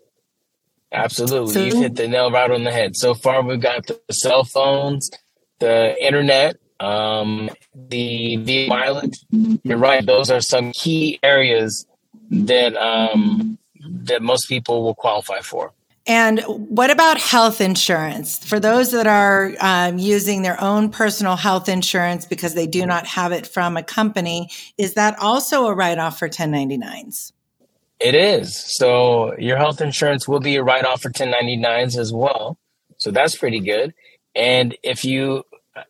Absolutely. 0.93 1.53
So, 1.53 1.65
You've 1.65 1.79
hit 1.79 1.97
the 1.97 2.09
nail 2.09 2.31
right 2.31 2.51
on 2.51 2.65
the 2.65 2.71
head. 2.71 2.97
So 2.97 3.15
far, 3.15 3.43
we've 3.43 3.61
got 3.61 3.87
the 3.87 4.01
cell 4.13 4.45
phones, 4.45 5.11
the 5.59 5.97
internet, 6.03 6.57
um, 6.79 7.51
the 7.75 8.37
vehicle 8.37 8.77
mileage. 8.77 9.19
You're 9.65 9.79
right. 9.79 10.07
Those 10.07 10.31
are 10.31 10.41
some 10.41 10.73
key 10.73 11.19
areas 11.23 11.85
that 12.31 12.77
um, 12.77 13.59
that 13.81 14.23
most 14.23 14.49
people 14.49 14.83
will 14.83 14.95
qualify 14.95 15.41
for. 15.41 15.73
And 16.09 16.41
what 16.47 16.91
about 16.91 17.19
health 17.19 17.61
insurance? 17.61 18.39
For 18.39 18.61
those 18.61 18.93
that 18.93 19.09
are 19.09 19.53
um, 19.59 19.99
using 19.99 20.43
their 20.43 20.61
own 20.63 20.89
personal 20.89 21.35
health 21.35 21.69
insurance 21.69 22.25
because 22.25 22.55
they 22.55 22.69
do 22.69 22.87
not 22.87 23.07
have 23.07 23.33
it 23.33 23.45
from 23.45 23.77
a 23.77 23.83
company, 23.83 24.49
is 24.79 24.95
that 24.95 25.19
also 25.19 25.67
a 25.67 25.75
write 25.75 25.99
off 25.99 26.19
for 26.19 26.29
1099s? 26.29 27.33
It 27.99 28.15
is. 28.15 28.57
So 28.77 29.37
your 29.37 29.57
health 29.57 29.81
insurance 29.81 30.29
will 30.29 30.39
be 30.39 30.57
a 30.57 30.63
write 30.63 30.85
off 30.85 31.03
for 31.03 31.11
1099s 31.11 31.99
as 31.99 32.13
well. 32.13 32.57
So 32.99 33.11
that's 33.11 33.37
pretty 33.37 33.61
good. 33.61 33.93
And 34.35 34.77
if 34.83 35.05
you 35.05 35.43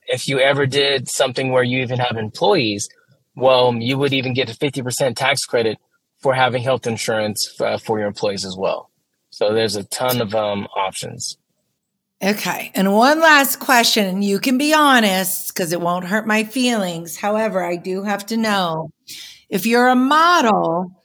if 0.09 0.27
you 0.27 0.41
ever 0.41 0.67
did 0.67 1.09
something 1.09 1.53
where 1.53 1.63
you 1.63 1.81
even 1.83 1.99
have 1.99 2.17
employees, 2.17 2.89
well, 3.37 3.75
you 3.75 3.99
would 3.99 4.13
even 4.13 4.35
get 4.35 4.51
a 4.51 4.55
50% 4.55 5.15
tax 5.15 5.45
credit 5.45 5.79
for 6.19 6.35
having 6.35 6.63
health 6.63 6.87
insurance 6.87 7.55
uh, 7.61 7.79
for 7.79 7.99
your 7.99 8.09
employees 8.09 8.45
as 8.45 8.57
well. 8.57 8.91
So 9.31 9.53
there's 9.53 9.77
a 9.77 9.85
ton 9.85 10.21
of 10.21 10.35
um, 10.35 10.67
options. 10.77 11.37
Okay. 12.23 12.71
And 12.75 12.95
one 12.95 13.21
last 13.21 13.61
question. 13.61 14.23
You 14.23 14.39
can 14.39 14.57
be 14.57 14.73
honest 14.73 15.55
because 15.55 15.73
it 15.73 15.81
won't 15.81 16.07
hurt 16.07 16.27
my 16.27 16.45
feelings. 16.45 17.17
However, 17.17 17.63
I 17.63 17.77
do 17.77 18.03
have 18.03 18.25
to 18.27 18.37
know 18.37 18.91
if 19.51 19.67
you're 19.67 19.89
a 19.89 19.95
model 19.95 20.97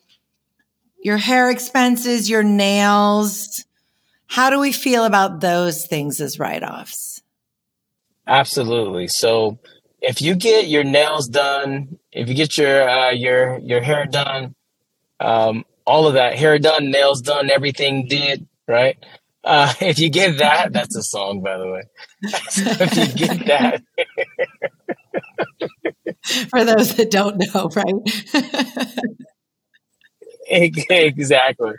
your 1.02 1.18
hair 1.18 1.50
expenses, 1.50 2.30
your 2.30 2.44
nails. 2.44 3.66
How 4.28 4.50
do 4.50 4.60
we 4.60 4.72
feel 4.72 5.04
about 5.04 5.42
those 5.42 5.88
things 5.88 6.22
as 6.22 6.40
write 6.40 6.64
offs? 6.64 7.22
Absolutely. 8.28 9.08
So 9.08 9.60
if 10.00 10.22
you 10.22 10.36
get 10.36 10.68
your 10.68 10.84
nails 10.84 11.28
done, 11.28 11.98
if 12.12 12.30
you 12.30 12.36
get 12.36 12.58
your 12.58 12.88
uh, 12.88 13.12
your 13.12 13.58
your 13.60 13.82
hair 13.82 14.06
done, 14.06 14.56
um, 15.22 15.66
all 15.86 16.08
of 16.08 16.14
that 16.16 16.38
hair 16.38 16.60
done, 16.60 16.92
nails 16.92 17.22
done, 17.22 17.50
everything 17.50 18.08
did 18.08 18.48
right. 18.68 18.98
Uh, 19.44 19.74
if 19.82 20.00
you 20.00 20.10
get 20.10 20.38
that, 20.38 20.74
that's 20.74 20.96
a 20.96 21.04
song, 21.04 21.42
by 21.42 21.58
the 21.58 21.68
way. 21.68 21.82
so 22.50 22.64
if 22.66 22.98
you 22.98 23.28
get 23.28 23.46
that, 23.48 23.84
for 26.50 26.64
those 26.64 26.96
that 26.96 27.12
don't 27.12 27.38
know, 27.38 27.70
right? 27.76 27.96
exactly. 30.50 31.74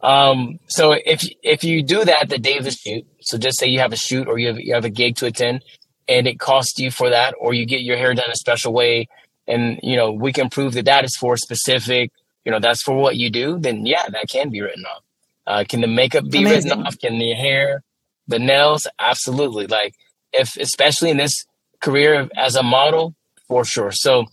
Um, 0.00 0.60
so 0.68 0.92
if 0.92 1.28
if 1.42 1.64
you 1.64 1.82
do 1.82 2.04
that 2.04 2.28
the 2.28 2.38
day 2.38 2.58
of 2.58 2.64
the 2.64 2.70
shoot, 2.70 3.04
so 3.20 3.38
just 3.38 3.58
say 3.58 3.66
you 3.66 3.80
have 3.80 3.92
a 3.92 3.96
shoot 3.96 4.28
or 4.28 4.38
you 4.38 4.48
have 4.48 4.60
you 4.60 4.74
have 4.74 4.84
a 4.84 4.90
gig 4.90 5.16
to 5.16 5.26
attend, 5.26 5.62
and 6.08 6.26
it 6.26 6.38
costs 6.38 6.78
you 6.78 6.90
for 6.90 7.10
that, 7.10 7.34
or 7.40 7.54
you 7.54 7.66
get 7.66 7.82
your 7.82 7.96
hair 7.96 8.14
done 8.14 8.30
a 8.30 8.36
special 8.36 8.72
way, 8.72 9.08
and 9.46 9.80
you 9.82 9.96
know 9.96 10.12
we 10.12 10.32
can 10.32 10.48
prove 10.48 10.74
that 10.74 10.84
that 10.84 11.04
is 11.04 11.16
for 11.16 11.36
specific, 11.36 12.12
you 12.44 12.52
know, 12.52 12.60
that's 12.60 12.82
for 12.82 12.96
what 12.96 13.16
you 13.16 13.30
do. 13.30 13.58
Then 13.58 13.86
yeah, 13.86 14.08
that 14.08 14.28
can 14.28 14.50
be 14.50 14.60
written 14.60 14.84
off. 14.84 15.02
Uh, 15.46 15.64
can 15.68 15.80
the 15.80 15.86
makeup 15.86 16.24
be 16.30 16.38
Amazing. 16.38 16.70
written 16.70 16.86
off? 16.86 16.98
Can 16.98 17.18
the 17.18 17.32
hair, 17.32 17.82
the 18.26 18.38
nails? 18.38 18.86
Absolutely. 18.98 19.66
Like 19.66 19.94
if 20.32 20.56
especially 20.56 21.10
in 21.10 21.16
this 21.16 21.44
career 21.80 22.28
as 22.36 22.56
a 22.56 22.62
model, 22.62 23.14
for 23.46 23.64
sure. 23.64 23.92
So 23.92 24.26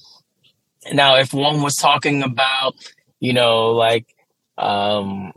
now 0.93 1.17
if 1.17 1.33
one 1.33 1.61
was 1.61 1.75
talking 1.75 2.23
about 2.23 2.75
you 3.21 3.33
know, 3.33 3.69
like, 3.69 4.13
um, 4.57 5.31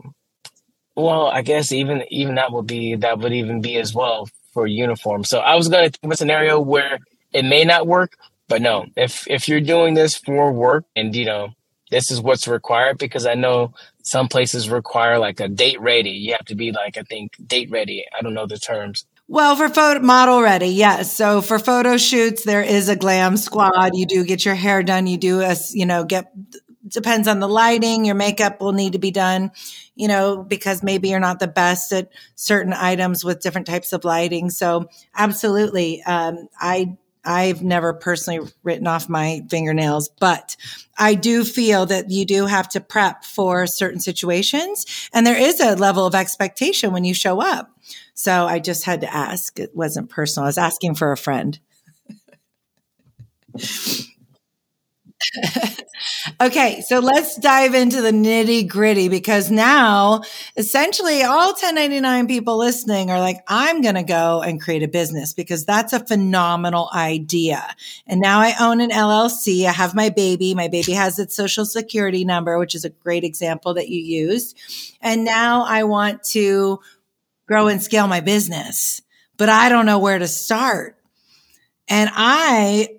well, 0.95 1.27
I 1.27 1.41
guess 1.43 1.71
even 1.71 2.03
even 2.09 2.35
that 2.35 2.51
would 2.51 2.67
be 2.67 2.95
that 2.95 3.19
would 3.19 3.31
even 3.31 3.61
be 3.61 3.77
as 3.77 3.93
well 3.93 4.27
for 4.53 4.67
uniform. 4.67 5.23
So 5.23 5.39
I 5.39 5.55
was 5.55 5.69
going 5.69 5.85
to 5.85 5.91
think 5.91 6.03
of 6.03 6.11
a 6.11 6.17
scenario 6.17 6.59
where 6.59 6.99
it 7.31 7.45
may 7.45 7.63
not 7.63 7.87
work, 7.87 8.17
but 8.49 8.61
no, 8.61 8.87
if 8.97 9.29
if 9.29 9.47
you're 9.47 9.61
doing 9.61 9.93
this 9.93 10.17
for 10.17 10.51
work 10.51 10.85
and 10.95 11.15
you 11.15 11.25
know 11.25 11.49
this 11.91 12.11
is 12.11 12.21
what's 12.21 12.47
required 12.47 12.97
because 12.97 13.25
I 13.25 13.35
know 13.35 13.73
some 14.03 14.27
places 14.27 14.69
require 14.69 15.19
like 15.19 15.39
a 15.39 15.47
date 15.47 15.79
ready. 15.79 16.11
You 16.11 16.33
have 16.33 16.45
to 16.45 16.55
be 16.55 16.71
like 16.71 16.97
I 16.97 17.03
think 17.03 17.35
date 17.45 17.69
ready. 17.71 18.05
I 18.17 18.21
don't 18.21 18.33
know 18.33 18.47
the 18.47 18.57
terms. 18.57 19.05
Well, 19.27 19.55
for 19.55 19.69
photo 19.69 20.01
model 20.01 20.41
ready, 20.41 20.67
yes. 20.67 21.11
So 21.11 21.41
for 21.41 21.57
photo 21.57 21.97
shoots, 21.97 22.43
there 22.43 22.61
is 22.61 22.89
a 22.89 22.95
glam 22.95 23.37
squad. 23.37 23.95
You 23.95 24.05
do 24.05 24.23
get 24.23 24.45
your 24.45 24.53
hair 24.53 24.83
done. 24.83 25.07
You 25.07 25.17
do 25.17 25.41
a, 25.41 25.55
you 25.71 25.87
know, 25.87 26.03
get 26.03 26.31
depends 26.87 27.27
on 27.27 27.39
the 27.39 27.47
lighting. 27.47 28.05
Your 28.05 28.15
makeup 28.15 28.61
will 28.61 28.73
need 28.73 28.93
to 28.93 28.99
be 28.99 29.11
done, 29.11 29.51
you 29.95 30.07
know, 30.07 30.43
because 30.43 30.83
maybe 30.83 31.09
you're 31.09 31.19
not 31.19 31.39
the 31.39 31.47
best 31.47 31.91
at 31.91 32.09
certain 32.35 32.73
items 32.73 33.23
with 33.23 33.41
different 33.41 33.67
types 33.67 33.93
of 33.93 34.05
lighting. 34.05 34.49
So 34.49 34.89
absolutely. 35.15 36.03
Um, 36.03 36.47
I, 36.59 36.97
I've 37.25 37.63
never 37.63 37.93
personally 37.93 38.51
written 38.63 38.87
off 38.87 39.09
my 39.09 39.41
fingernails, 39.49 40.09
but 40.19 40.55
I 40.97 41.15
do 41.15 41.43
feel 41.43 41.85
that 41.87 42.09
you 42.09 42.25
do 42.25 42.45
have 42.45 42.69
to 42.69 42.79
prep 42.79 43.23
for 43.23 43.67
certain 43.67 43.99
situations. 43.99 45.09
And 45.13 45.25
there 45.25 45.39
is 45.39 45.59
a 45.59 45.75
level 45.75 46.05
of 46.05 46.15
expectation 46.15 46.93
when 46.93 47.03
you 47.03 47.13
show 47.13 47.41
up. 47.41 47.71
So 48.13 48.45
I 48.45 48.59
just 48.59 48.85
had 48.85 49.01
to 49.01 49.13
ask. 49.13 49.59
It 49.59 49.75
wasn't 49.75 50.09
personal. 50.09 50.45
I 50.45 50.49
was 50.49 50.57
asking 50.57 50.95
for 50.95 51.11
a 51.11 51.17
friend. 51.17 51.59
okay, 56.41 56.81
so 56.81 56.99
let's 56.99 57.35
dive 57.37 57.73
into 57.73 58.01
the 58.01 58.11
nitty 58.11 58.67
gritty 58.67 59.09
because 59.09 59.51
now 59.51 60.21
essentially 60.55 61.23
all 61.23 61.47
1099 61.47 62.27
people 62.27 62.57
listening 62.57 63.11
are 63.11 63.19
like, 63.19 63.37
I'm 63.47 63.81
going 63.81 63.95
to 63.95 64.03
go 64.03 64.41
and 64.41 64.61
create 64.61 64.83
a 64.83 64.87
business 64.87 65.33
because 65.33 65.65
that's 65.65 65.93
a 65.93 66.05
phenomenal 66.05 66.89
idea. 66.93 67.75
And 68.07 68.19
now 68.19 68.39
I 68.39 68.53
own 68.59 68.81
an 68.81 68.89
LLC. 68.89 69.65
I 69.65 69.71
have 69.71 69.95
my 69.95 70.09
baby. 70.09 70.53
My 70.55 70.67
baby 70.67 70.93
has 70.93 71.19
its 71.19 71.35
social 71.35 71.65
security 71.65 72.25
number, 72.25 72.57
which 72.57 72.75
is 72.75 72.85
a 72.85 72.89
great 72.89 73.23
example 73.23 73.73
that 73.75 73.89
you 73.89 74.01
used. 74.01 74.57
And 75.01 75.23
now 75.25 75.63
I 75.65 75.83
want 75.83 76.23
to 76.31 76.79
grow 77.47 77.67
and 77.67 77.81
scale 77.81 78.07
my 78.07 78.21
business, 78.21 79.01
but 79.37 79.49
I 79.49 79.69
don't 79.69 79.85
know 79.85 79.99
where 79.99 80.19
to 80.19 80.27
start. 80.27 80.97
And 81.87 82.09
I 82.13 82.89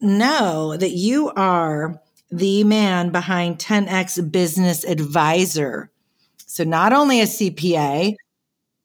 know 0.00 0.76
that 0.76 0.90
you 0.90 1.30
are 1.30 2.00
the 2.36 2.64
man 2.64 3.10
behind 3.10 3.58
10X 3.58 4.30
Business 4.30 4.84
Advisor. 4.84 5.90
So, 6.46 6.64
not 6.64 6.92
only 6.92 7.20
a 7.20 7.24
CPA 7.24 8.16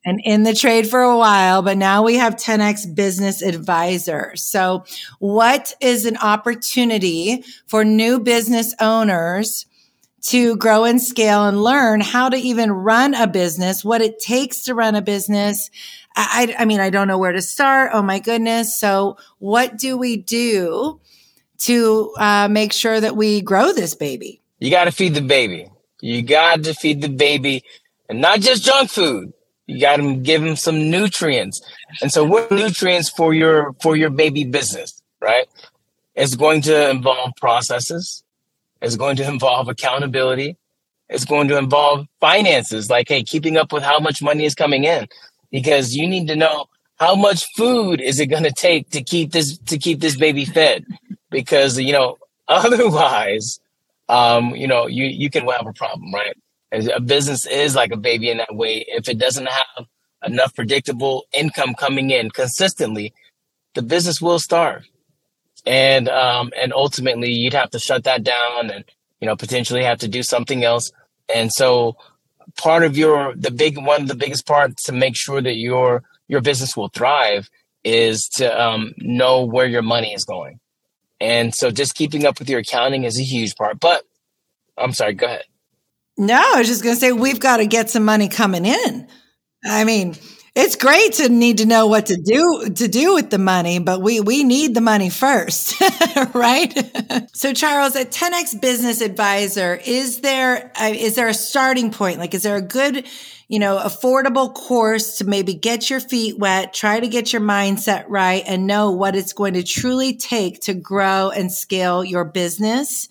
and 0.06 0.22
in 0.24 0.44
the 0.44 0.54
trade 0.54 0.88
for 0.88 1.02
a 1.02 1.18
while, 1.18 1.62
but 1.62 1.78
now 1.78 2.04
we 2.04 2.16
have 2.16 2.36
10X 2.36 2.94
Business 2.96 3.42
Advisor. 3.42 4.36
So, 4.36 4.86
what 5.20 5.74
is 5.82 6.06
an 6.06 6.18
opportunity 6.18 7.44
for 7.68 7.84
new 7.84 8.20
business 8.20 8.76
owners? 8.80 9.66
to 10.22 10.58
grow 10.58 10.84
and 10.84 11.02
scale 11.02 11.46
and 11.46 11.64
learn 11.64 12.02
how 12.02 12.28
to 12.28 12.36
even 12.36 12.74
run 12.74 13.14
a 13.14 13.26
business, 13.26 13.86
what 13.86 14.02
it 14.02 14.20
takes 14.20 14.64
to 14.64 14.76
run 14.76 14.94
a 14.94 15.02
business. 15.02 15.72
I, 16.14 16.54
I, 16.60 16.66
mean, 16.66 16.82
I 16.82 16.90
don't 16.90 17.08
know 17.08 17.18
where 17.18 17.32
to 17.32 17.42
start. 17.42 17.92
Oh 17.94 18.02
my 18.02 18.20
goodness. 18.20 18.78
So 18.78 19.16
what 19.38 19.78
do 19.78 19.98
we 19.98 20.18
do 20.18 21.00
to 21.60 22.14
uh, 22.18 22.48
make 22.50 22.74
sure 22.74 23.00
that 23.00 23.16
we 23.16 23.42
grow 23.42 23.72
this 23.72 23.96
baby? 23.96 24.42
You 24.60 24.70
got 24.72 24.86
to 24.86 24.92
feed 24.92 25.14
the 25.14 25.22
baby. 25.22 25.70
You 26.02 26.22
got 26.22 26.64
to 26.64 26.74
feed 26.74 27.02
the 27.02 27.10
baby, 27.10 27.64
and 28.08 28.22
not 28.22 28.40
just 28.40 28.64
junk 28.64 28.90
food. 28.90 29.34
You 29.68 29.80
got 29.80 29.98
to 29.98 30.16
give 30.16 30.42
them 30.42 30.56
some 30.56 30.90
nutrients. 30.90 31.62
And 32.02 32.12
so, 32.12 32.24
what 32.24 32.52
nutrients 32.52 33.10
for 33.10 33.34
your 33.34 33.74
for 33.82 33.96
your 33.96 34.10
baby 34.10 34.44
business, 34.44 35.02
right? 35.22 35.48
It's 36.16 36.36
going 36.36 36.62
to 36.64 36.90
involve 36.90 37.34
processes. 37.38 38.24
It's 38.82 38.96
going 38.96 39.18
to 39.18 39.28
involve 39.28 39.68
accountability. 39.68 40.58
It's 41.10 41.26
going 41.26 41.48
to 41.50 41.58
involve 41.58 42.08
finances, 42.20 42.90
like 42.90 43.10
hey, 43.10 43.24
keeping 43.24 43.58
up 43.58 43.74
with 43.74 43.84
how 43.84 44.00
much 44.00 44.22
money 44.22 44.46
is 44.46 44.56
coming 44.56 44.86
in, 44.86 45.08
because 45.52 45.94
you 45.94 46.08
need 46.08 46.28
to 46.28 46.36
know 46.36 46.66
how 46.98 47.16
much 47.16 47.46
food 47.56 48.00
is 48.02 48.20
it 48.20 48.28
going 48.28 48.44
to 48.44 48.52
take 48.52 48.90
to 48.92 49.04
keep 49.04 49.32
this 49.32 49.58
to 49.58 49.78
keep 49.78 50.00
this 50.00 50.18
baby 50.18 50.46
fed 50.46 50.86
because 51.30 51.80
you 51.80 51.94
know 51.94 52.18
otherwise 52.48 53.60
um, 54.10 54.56
you 54.56 54.68
know 54.68 54.88
you 54.88 55.06
you 55.06 55.30
can 55.30 55.48
have 55.48 55.68
a 55.68 55.74
problem 55.74 56.14
right? 56.14 56.36
A 56.72 57.02
business 57.02 57.48
is 57.48 57.74
like 57.74 57.92
a 57.92 57.98
baby 57.98 58.30
in 58.30 58.38
that 58.38 58.54
way. 58.54 58.86
If 58.88 59.10
it 59.10 59.18
doesn't 59.18 59.48
have 59.48 59.88
enough 60.24 60.54
predictable 60.54 61.26
income 61.34 61.74
coming 61.74 62.12
in 62.12 62.30
consistently 62.30 63.14
the 63.74 63.82
business 63.82 64.22
will 64.22 64.40
starve. 64.40 64.86
And 65.66 66.10
um, 66.10 66.52
and 66.60 66.74
ultimately 66.74 67.32
you'd 67.32 67.54
have 67.54 67.70
to 67.72 67.80
shut 67.80 68.06
that 68.06 68.24
down 68.24 68.70
and 68.72 68.86
you 69.20 69.28
know 69.28 69.36
potentially 69.36 69.84
have 69.84 70.00
to 70.00 70.08
do 70.08 70.24
something 70.24 70.64
else. 70.64 70.92
And 71.34 71.52
so 71.52 71.98
part 72.58 72.84
of 72.84 72.98
your 72.98 73.36
the 73.36 73.52
big 73.52 73.78
one 73.78 74.02
of 74.02 74.08
the 74.08 74.16
biggest 74.16 74.48
parts 74.48 74.84
to 74.84 74.94
make 74.94 75.16
sure 75.16 75.42
that 75.42 75.56
your 75.56 76.04
your 76.28 76.42
business 76.42 76.78
will 76.78 76.90
thrive 76.90 77.50
is 77.84 78.28
to 78.36 78.62
um, 78.62 78.94
know 78.98 79.46
where 79.46 79.68
your 79.68 79.82
money 79.82 80.14
is 80.14 80.24
going 80.24 80.60
and 81.20 81.54
so 81.56 81.72
just 81.72 81.96
keeping 81.96 82.26
up 82.26 82.40
with 82.40 82.50
your 82.50 82.60
accounting 82.60 83.04
is 83.04 83.20
a 83.20 83.24
huge 83.24 83.56
part. 83.56 83.80
But 83.80 84.04
I'm 84.78 84.94
sorry, 84.94 85.14
go 85.14 85.26
ahead. 85.26 85.44
No, 86.18 86.36
I 86.36 86.60
was 86.60 86.68
just 86.68 86.84
going 86.84 86.96
to 86.96 87.00
say 87.00 87.12
we've 87.12 87.40
got 87.40 87.58
to 87.58 87.66
get 87.66 87.90
some 87.90 88.04
money 88.04 88.28
coming 88.28 88.66
in. 88.66 89.08
I 89.66 89.84
mean, 89.84 90.16
it's 90.56 90.76
great 90.76 91.14
to 91.14 91.30
need 91.30 91.60
to 91.60 91.66
know 91.66 91.88
what 91.88 92.08
to 92.08 92.16
do 92.16 92.70
to 92.76 92.88
do 92.88 93.16
with 93.16 93.30
the 93.30 93.38
money, 93.38 93.80
but 93.80 94.02
we 94.02 94.20
we 94.20 94.44
need 94.44 94.74
the 94.74 94.82
money 94.82 95.10
first, 95.10 95.76
right? 96.34 96.74
so 97.34 97.54
Charles, 97.54 97.96
at 97.96 98.12
10x 98.12 98.60
Business 98.60 99.02
Advisor, 99.02 99.80
is 99.86 100.22
there 100.22 100.72
uh, 100.80 100.92
is 100.94 101.16
there 101.16 101.28
a 101.28 101.34
starting 101.34 101.92
point? 101.92 102.20
Like, 102.20 102.34
is 102.34 102.44
there 102.44 102.56
a 102.56 102.62
good 102.62 103.06
you 103.50 103.58
know, 103.58 103.80
affordable 103.80 104.54
course 104.54 105.18
to 105.18 105.26
maybe 105.26 105.56
get 105.56 105.90
your 105.90 106.00
feet 106.00 106.38
wet, 106.38 106.72
try 106.72 107.00
to 107.00 107.08
get 107.08 107.34
your 107.34 107.42
mindset 107.42 108.06
right 108.08 108.44
and 108.46 108.68
know 108.68 108.92
what 108.92 109.16
it's 109.16 109.34
going 109.34 109.56
to 109.56 109.64
truly 109.64 110.16
take 110.16 110.62
to 110.62 110.76
grow 110.76 111.32
and 111.32 111.52
scale 111.52 112.04
your 112.04 112.24
business 112.24 113.10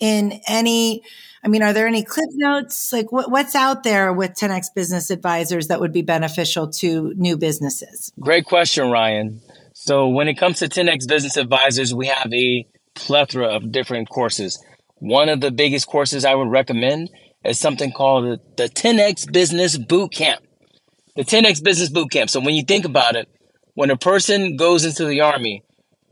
in 0.00 0.40
any 0.48 1.02
I 1.44 1.48
mean, 1.48 1.62
are 1.62 1.72
there 1.72 1.86
any 1.86 2.02
clip 2.02 2.30
notes? 2.32 2.92
Like 2.92 3.12
what, 3.12 3.30
what's 3.30 3.54
out 3.54 3.82
there 3.82 4.12
with 4.12 4.32
10X 4.32 4.68
business 4.74 5.10
advisors 5.10 5.68
that 5.68 5.78
would 5.80 5.92
be 5.92 6.02
beneficial 6.02 6.70
to 6.70 7.12
new 7.16 7.36
businesses? 7.36 8.12
Great 8.18 8.46
question, 8.46 8.86
Rian. 8.86 9.40
So 9.74 10.08
when 10.08 10.28
it 10.28 10.34
comes 10.34 10.60
to 10.60 10.68
10X 10.68 11.06
business 11.06 11.36
advisors, 11.36 11.92
we 11.92 12.06
have 12.06 12.32
a 12.32 12.66
plethora 12.94 13.48
of 13.48 13.70
different 13.70 14.08
courses. 14.08 14.62
One 14.98 15.28
of 15.28 15.40
the 15.40 15.50
biggest 15.50 15.86
courses 15.86 16.24
I 16.24 16.34
would 16.34 16.48
recommend 16.48 17.10
is 17.44 17.58
something 17.58 17.92
called 17.92 18.40
the 18.56 18.68
10X 18.68 19.30
Business 19.30 19.76
Boot 19.76 20.12
Camp. 20.12 20.42
The 21.16 21.24
10X 21.24 21.62
Business 21.62 21.90
Boot 21.90 22.10
Camp. 22.10 22.30
So 22.30 22.40
when 22.40 22.54
you 22.54 22.62
think 22.62 22.86
about 22.86 23.16
it, 23.16 23.28
when 23.74 23.90
a 23.90 23.96
person 23.96 24.56
goes 24.56 24.84
into 24.84 25.04
the 25.04 25.20
army, 25.20 25.62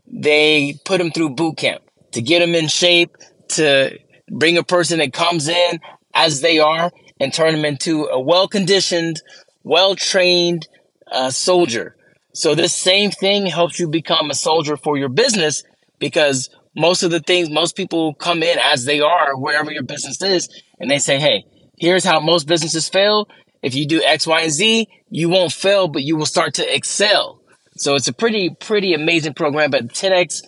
they 0.05 0.79
put 0.85 0.99
them 0.99 1.11
through 1.11 1.31
boot 1.31 1.57
camp 1.57 1.81
to 2.11 2.21
get 2.21 2.39
them 2.39 2.53
in 2.53 2.67
shape, 2.67 3.15
to 3.49 3.97
bring 4.33 4.57
a 4.57 4.63
person 4.63 4.99
that 4.99 5.13
comes 5.13 5.47
in 5.47 5.79
as 6.13 6.41
they 6.41 6.59
are 6.59 6.91
and 7.19 7.33
turn 7.33 7.53
them 7.53 7.65
into 7.65 8.05
a 8.05 8.19
well 8.19 8.47
conditioned, 8.47 9.21
well 9.63 9.95
trained 9.95 10.67
uh, 11.11 11.29
soldier. 11.29 11.95
So 12.33 12.55
this 12.55 12.73
same 12.73 13.11
thing 13.11 13.45
helps 13.45 13.79
you 13.79 13.87
become 13.87 14.31
a 14.31 14.35
soldier 14.35 14.75
for 14.75 14.97
your 14.97 15.09
business 15.09 15.63
because 15.99 16.49
most 16.75 17.03
of 17.03 17.11
the 17.11 17.19
things, 17.19 17.49
most 17.49 17.75
people 17.75 18.15
come 18.15 18.41
in 18.41 18.57
as 18.59 18.85
they 18.85 18.99
are, 18.99 19.37
wherever 19.37 19.71
your 19.71 19.83
business 19.83 20.21
is, 20.21 20.49
and 20.79 20.89
they 20.89 20.97
say, 20.97 21.19
hey, 21.19 21.45
here's 21.77 22.03
how 22.03 22.19
most 22.19 22.47
businesses 22.47 22.89
fail. 22.89 23.27
If 23.61 23.75
you 23.75 23.85
do 23.85 24.01
X, 24.03 24.25
Y, 24.25 24.41
and 24.41 24.51
Z, 24.51 24.87
you 25.09 25.29
won't 25.29 25.51
fail, 25.51 25.87
but 25.87 26.01
you 26.01 26.17
will 26.17 26.25
start 26.25 26.55
to 26.55 26.75
excel. 26.75 27.39
So 27.77 27.95
it's 27.95 28.07
a 28.07 28.13
pretty, 28.13 28.49
pretty 28.49 28.93
amazing 28.93 29.35
program. 29.35 29.69
But 29.69 29.89
10X 29.89 30.41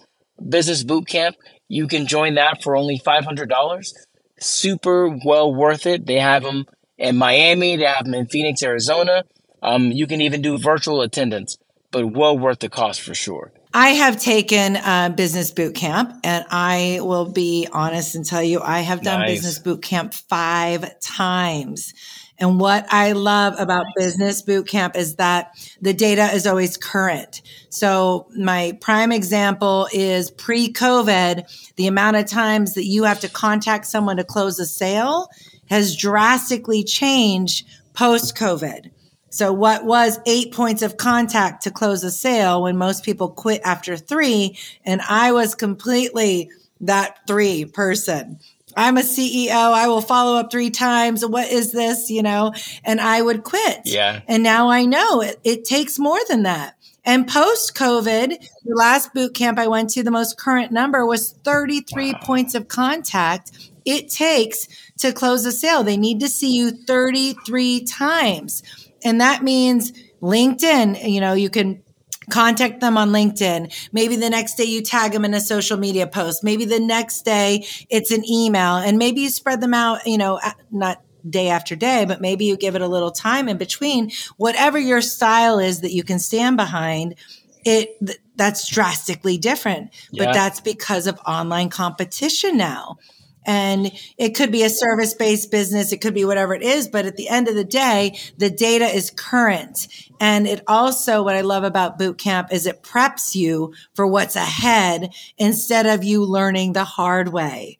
Business 0.49 0.83
Bootcamp, 0.83 1.33
you 1.67 1.87
can 1.87 2.07
join 2.07 2.35
that 2.35 2.63
for 2.63 2.75
only 2.75 2.99
$500. 2.99 3.93
Super 4.39 5.17
well 5.25 5.53
worth 5.53 5.85
it. 5.85 6.05
They 6.05 6.19
have 6.19 6.43
them 6.43 6.65
in 6.97 7.17
Miami, 7.17 7.77
they 7.77 7.85
have 7.85 8.05
them 8.05 8.13
in 8.13 8.27
Phoenix, 8.27 8.63
Arizona. 8.63 9.23
Um, 9.61 9.91
you 9.91 10.07
can 10.07 10.21
even 10.21 10.41
do 10.41 10.57
virtual 10.57 11.01
attendance, 11.01 11.57
but 11.91 12.05
well 12.11 12.37
worth 12.37 12.59
the 12.59 12.69
cost 12.69 13.01
for 13.01 13.13
sure. 13.13 13.51
I 13.73 13.89
have 13.89 14.21
taken 14.21 14.77
a 14.77 15.13
business 15.13 15.51
boot 15.51 15.75
camp, 15.75 16.17
and 16.23 16.45
I 16.49 16.99
will 17.01 17.29
be 17.29 17.67
honest 17.73 18.15
and 18.15 18.25
tell 18.25 18.41
you, 18.41 18.61
I 18.61 18.79
have 18.79 19.01
done 19.01 19.19
nice. 19.19 19.31
business 19.31 19.59
boot 19.59 19.81
camp 19.81 20.13
five 20.13 20.97
times. 21.01 21.93
And 22.37 22.59
what 22.59 22.85
I 22.91 23.13
love 23.13 23.55
about 23.57 23.85
business 23.95 24.41
boot 24.41 24.67
camp 24.67 24.95
is 24.95 25.15
that 25.15 25.51
the 25.81 25.93
data 25.93 26.25
is 26.33 26.45
always 26.45 26.75
current. 26.77 27.41
So 27.69 28.27
my 28.37 28.77
prime 28.81 29.11
example 29.11 29.87
is 29.93 30.31
pre 30.31 30.71
COVID, 30.71 31.73
the 31.77 31.87
amount 31.87 32.17
of 32.17 32.25
times 32.25 32.73
that 32.73 32.85
you 32.85 33.03
have 33.03 33.21
to 33.21 33.29
contact 33.29 33.85
someone 33.85 34.17
to 34.17 34.23
close 34.23 34.59
a 34.59 34.65
sale 34.65 35.29
has 35.69 35.95
drastically 35.95 36.83
changed 36.83 37.65
post 37.93 38.35
COVID. 38.35 38.91
So 39.29 39.51
what 39.51 39.83
was 39.83 40.19
eight 40.25 40.53
points 40.53 40.81
of 40.81 40.97
contact 40.97 41.63
to 41.63 41.71
close 41.71 42.03
a 42.03 42.11
sale 42.11 42.63
when 42.63 42.77
most 42.77 43.03
people 43.03 43.29
quit 43.29 43.61
after 43.65 43.97
three? 43.97 44.57
And 44.85 45.01
I 45.01 45.31
was 45.33 45.55
completely 45.55 46.49
that 46.81 47.19
three 47.27 47.65
person. 47.65 48.39
I'm 48.75 48.97
a 48.97 49.01
CEO. 49.01 49.51
I 49.51 49.87
will 49.87 50.01
follow 50.01 50.37
up 50.37 50.51
three 50.51 50.69
times. 50.69 51.25
What 51.25 51.49
is 51.51 51.71
this? 51.71 52.09
You 52.09 52.23
know, 52.23 52.53
and 52.83 52.99
I 52.99 53.21
would 53.21 53.43
quit. 53.43 53.81
Yeah. 53.85 54.21
And 54.27 54.43
now 54.43 54.69
I 54.69 54.85
know 54.85 55.21
it, 55.21 55.39
it 55.43 55.65
takes 55.65 55.99
more 55.99 56.19
than 56.27 56.43
that. 56.43 56.75
And 57.07 57.27
post 57.27 57.75
COVID, 57.75 58.29
the 58.65 58.75
last 58.75 59.13
boot 59.13 59.35
camp 59.35 59.59
I 59.59 59.67
went 59.67 59.91
to, 59.91 60.01
the 60.01 60.09
most 60.11 60.37
current 60.37 60.71
number 60.71 61.05
was 61.05 61.33
33 61.43 62.13
wow. 62.13 62.19
points 62.23 62.55
of 62.55 62.67
contact 62.67 63.51
it 63.85 64.09
takes 64.09 64.67
to 64.97 65.13
close 65.13 65.45
a 65.45 65.51
sale. 65.51 65.83
They 65.83 65.97
need 65.97 66.19
to 66.19 66.27
see 66.27 66.55
you 66.55 66.71
33 66.71 67.85
times. 67.85 68.63
And 69.03 69.21
that 69.21 69.43
means 69.43 69.93
LinkedIn, 70.21 71.09
you 71.09 71.21
know, 71.21 71.33
you 71.33 71.49
can 71.49 71.83
contact 72.29 72.81
them 72.81 72.97
on 72.97 73.09
LinkedIn. 73.09 73.89
Maybe 73.91 74.15
the 74.15 74.29
next 74.29 74.55
day 74.55 74.63
you 74.65 74.81
tag 74.81 75.11
them 75.11 75.25
in 75.25 75.33
a 75.33 75.41
social 75.41 75.77
media 75.77 76.07
post. 76.07 76.43
Maybe 76.43 76.65
the 76.65 76.79
next 76.79 77.23
day 77.23 77.65
it's 77.89 78.11
an 78.11 78.23
email 78.29 78.75
and 78.75 78.97
maybe 78.97 79.21
you 79.21 79.29
spread 79.29 79.61
them 79.61 79.73
out, 79.73 80.05
you 80.05 80.17
know, 80.17 80.39
not 80.71 81.01
day 81.27 81.49
after 81.49 81.75
day, 81.75 82.05
but 82.05 82.21
maybe 82.21 82.45
you 82.45 82.57
give 82.57 82.75
it 82.75 82.81
a 82.81 82.87
little 82.87 83.11
time 83.11 83.49
in 83.49 83.57
between. 83.57 84.11
Whatever 84.37 84.77
your 84.77 85.01
style 85.01 85.59
is 85.59 85.81
that 85.81 85.91
you 85.91 86.03
can 86.03 86.19
stand 86.19 86.57
behind, 86.57 87.15
it 87.65 87.97
that's 88.35 88.67
drastically 88.69 89.37
different. 89.37 89.91
Yeah. 90.11 90.25
But 90.25 90.33
that's 90.33 90.61
because 90.61 91.07
of 91.07 91.19
online 91.25 91.69
competition 91.69 92.57
now. 92.57 92.97
And 93.45 93.91
it 94.17 94.35
could 94.35 94.51
be 94.51 94.63
a 94.63 94.69
service 94.69 95.13
based 95.13 95.51
business. 95.51 95.91
It 95.91 96.01
could 96.01 96.13
be 96.13 96.25
whatever 96.25 96.53
it 96.53 96.63
is. 96.63 96.87
But 96.87 97.05
at 97.05 97.15
the 97.15 97.29
end 97.29 97.47
of 97.47 97.55
the 97.55 97.63
day, 97.63 98.17
the 98.37 98.49
data 98.49 98.85
is 98.85 99.11
current. 99.11 99.87
And 100.19 100.47
it 100.47 100.61
also, 100.67 101.23
what 101.23 101.35
I 101.35 101.41
love 101.41 101.63
about 101.63 101.99
boot 101.99 102.17
camp 102.17 102.51
is 102.51 102.65
it 102.65 102.83
preps 102.83 103.35
you 103.35 103.73
for 103.93 104.07
what's 104.07 104.35
ahead 104.35 105.13
instead 105.37 105.85
of 105.85 106.03
you 106.03 106.23
learning 106.23 106.73
the 106.73 106.85
hard 106.85 107.29
way. 107.29 107.79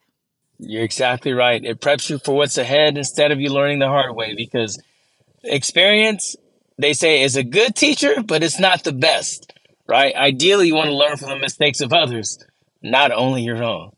You're 0.60 0.84
exactly 0.84 1.34
right. 1.34 1.64
It 1.64 1.82
preps 1.82 2.10
you 2.10 2.18
for 2.20 2.36
what's 2.36 2.58
ahead 2.58 2.98
instead 2.98 3.32
of 3.32 3.42
you 3.42 3.50
learning 3.50 3.80
the 3.80 3.88
hard 3.88 4.16
way 4.16 4.36
because 4.36 4.82
experience, 5.44 6.36
they 6.78 6.94
say, 6.94 7.24
is 7.24 7.36
a 7.36 7.44
good 7.44 7.76
teacher, 7.76 8.22
but 8.24 8.44
it's 8.44 8.60
not 8.60 8.84
the 8.84 8.94
best, 8.94 9.54
right? 9.88 10.16
Ideally, 10.16 10.68
you 10.68 10.76
want 10.76 10.90
to 10.90 10.96
learn 10.96 11.18
from 11.18 11.30
the 11.30 11.40
mistakes 11.40 11.82
of 11.82 11.94
others, 11.94 12.40
not 12.82 13.12
only 13.12 13.44
your 13.44 13.64
own. 13.64 13.92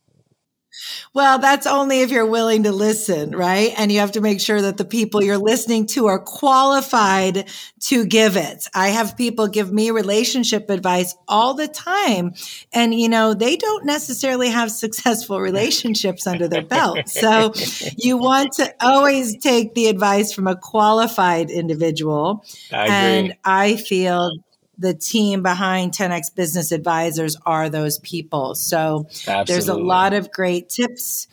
Well, 1.13 1.39
that's 1.39 1.67
only 1.67 2.01
if 2.01 2.11
you're 2.11 2.25
willing 2.25 2.63
to 2.63 2.71
listen, 2.71 3.31
right? 3.31 3.73
And 3.77 3.91
you 3.91 3.99
have 3.99 4.13
to 4.13 4.21
make 4.21 4.39
sure 4.39 4.61
that 4.61 4.77
the 4.77 4.85
people 4.85 5.23
you're 5.23 5.37
listening 5.37 5.87
to 5.87 6.07
are 6.07 6.19
qualified 6.19 7.49
to 7.81 8.05
give 8.05 8.35
it. 8.35 8.67
I 8.73 8.89
have 8.89 9.17
people 9.17 9.47
give 9.47 9.71
me 9.71 9.91
relationship 9.91 10.69
advice 10.69 11.15
all 11.27 11.53
the 11.53 11.67
time. 11.67 12.33
And, 12.73 12.93
you 12.93 13.09
know, 13.09 13.33
they 13.33 13.55
don't 13.57 13.85
necessarily 13.85 14.49
have 14.49 14.71
successful 14.71 15.39
relationships 15.39 16.27
under 16.27 16.47
their 16.47 16.61
belt. 16.61 17.07
So 17.09 17.53
you 17.97 18.17
want 18.17 18.53
to 18.53 18.73
always 18.79 19.37
take 19.37 19.73
the 19.73 19.87
advice 19.87 20.33
from 20.33 20.47
a 20.47 20.55
qualified 20.55 21.49
individual. 21.49 22.45
I 22.71 22.87
and 22.87 23.35
I 23.43 23.75
feel 23.75 24.31
the 24.77 24.93
team 24.93 25.41
behind 25.41 25.93
10x 25.93 26.33
business 26.35 26.71
advisors 26.71 27.35
are 27.45 27.69
those 27.69 27.99
people. 27.99 28.55
So 28.55 29.05
Absolutely. 29.09 29.53
there's 29.53 29.67
a 29.67 29.75
lot 29.75 30.13
of 30.13 30.31
great 30.31 30.69
tips 30.69 31.27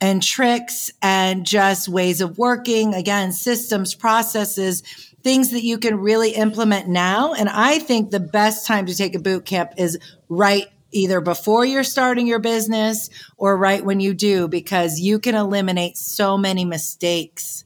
and 0.00 0.22
tricks 0.22 0.90
and 1.00 1.46
just 1.46 1.88
ways 1.88 2.20
of 2.20 2.38
working. 2.38 2.94
Again, 2.94 3.32
systems, 3.32 3.94
processes, 3.94 4.82
things 5.22 5.50
that 5.50 5.62
you 5.62 5.78
can 5.78 6.00
really 6.00 6.30
implement 6.30 6.88
now. 6.88 7.34
And 7.34 7.48
I 7.48 7.78
think 7.78 8.10
the 8.10 8.20
best 8.20 8.66
time 8.66 8.86
to 8.86 8.94
take 8.94 9.14
a 9.14 9.20
boot 9.20 9.44
camp 9.44 9.74
is 9.76 9.98
right 10.28 10.66
either 10.90 11.20
before 11.20 11.64
you're 11.64 11.84
starting 11.84 12.26
your 12.26 12.38
business 12.38 13.08
or 13.36 13.56
right 13.56 13.84
when 13.84 14.00
you 14.00 14.12
do, 14.12 14.48
because 14.48 14.98
you 14.98 15.18
can 15.18 15.34
eliminate 15.34 15.96
so 15.96 16.36
many 16.36 16.64
mistakes. 16.64 17.64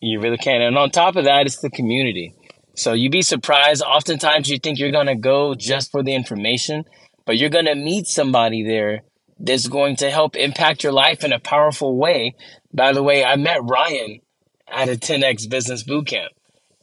You 0.00 0.20
really 0.20 0.36
can. 0.36 0.60
And 0.60 0.76
on 0.76 0.90
top 0.90 1.16
of 1.16 1.24
that, 1.24 1.46
it's 1.46 1.60
the 1.60 1.70
community 1.70 2.34
so 2.74 2.92
you'd 2.92 3.12
be 3.12 3.22
surprised. 3.22 3.82
Oftentimes 3.82 4.48
you 4.48 4.58
think 4.58 4.78
you're 4.78 4.90
going 4.90 5.06
to 5.06 5.14
go 5.14 5.54
just 5.54 5.90
for 5.90 6.02
the 6.02 6.14
information, 6.14 6.84
but 7.26 7.36
you're 7.36 7.50
going 7.50 7.66
to 7.66 7.74
meet 7.74 8.06
somebody 8.06 8.62
there 8.62 9.02
that's 9.38 9.68
going 9.68 9.96
to 9.96 10.10
help 10.10 10.36
impact 10.36 10.84
your 10.84 10.92
life 10.92 11.24
in 11.24 11.32
a 11.32 11.38
powerful 11.38 11.96
way. 11.96 12.34
By 12.72 12.92
the 12.92 13.02
way, 13.02 13.24
I 13.24 13.36
met 13.36 13.60
Rian 13.60 14.20
at 14.68 14.88
a 14.88 14.92
10x 14.92 15.50
business 15.50 15.84
bootcamp 15.84 16.28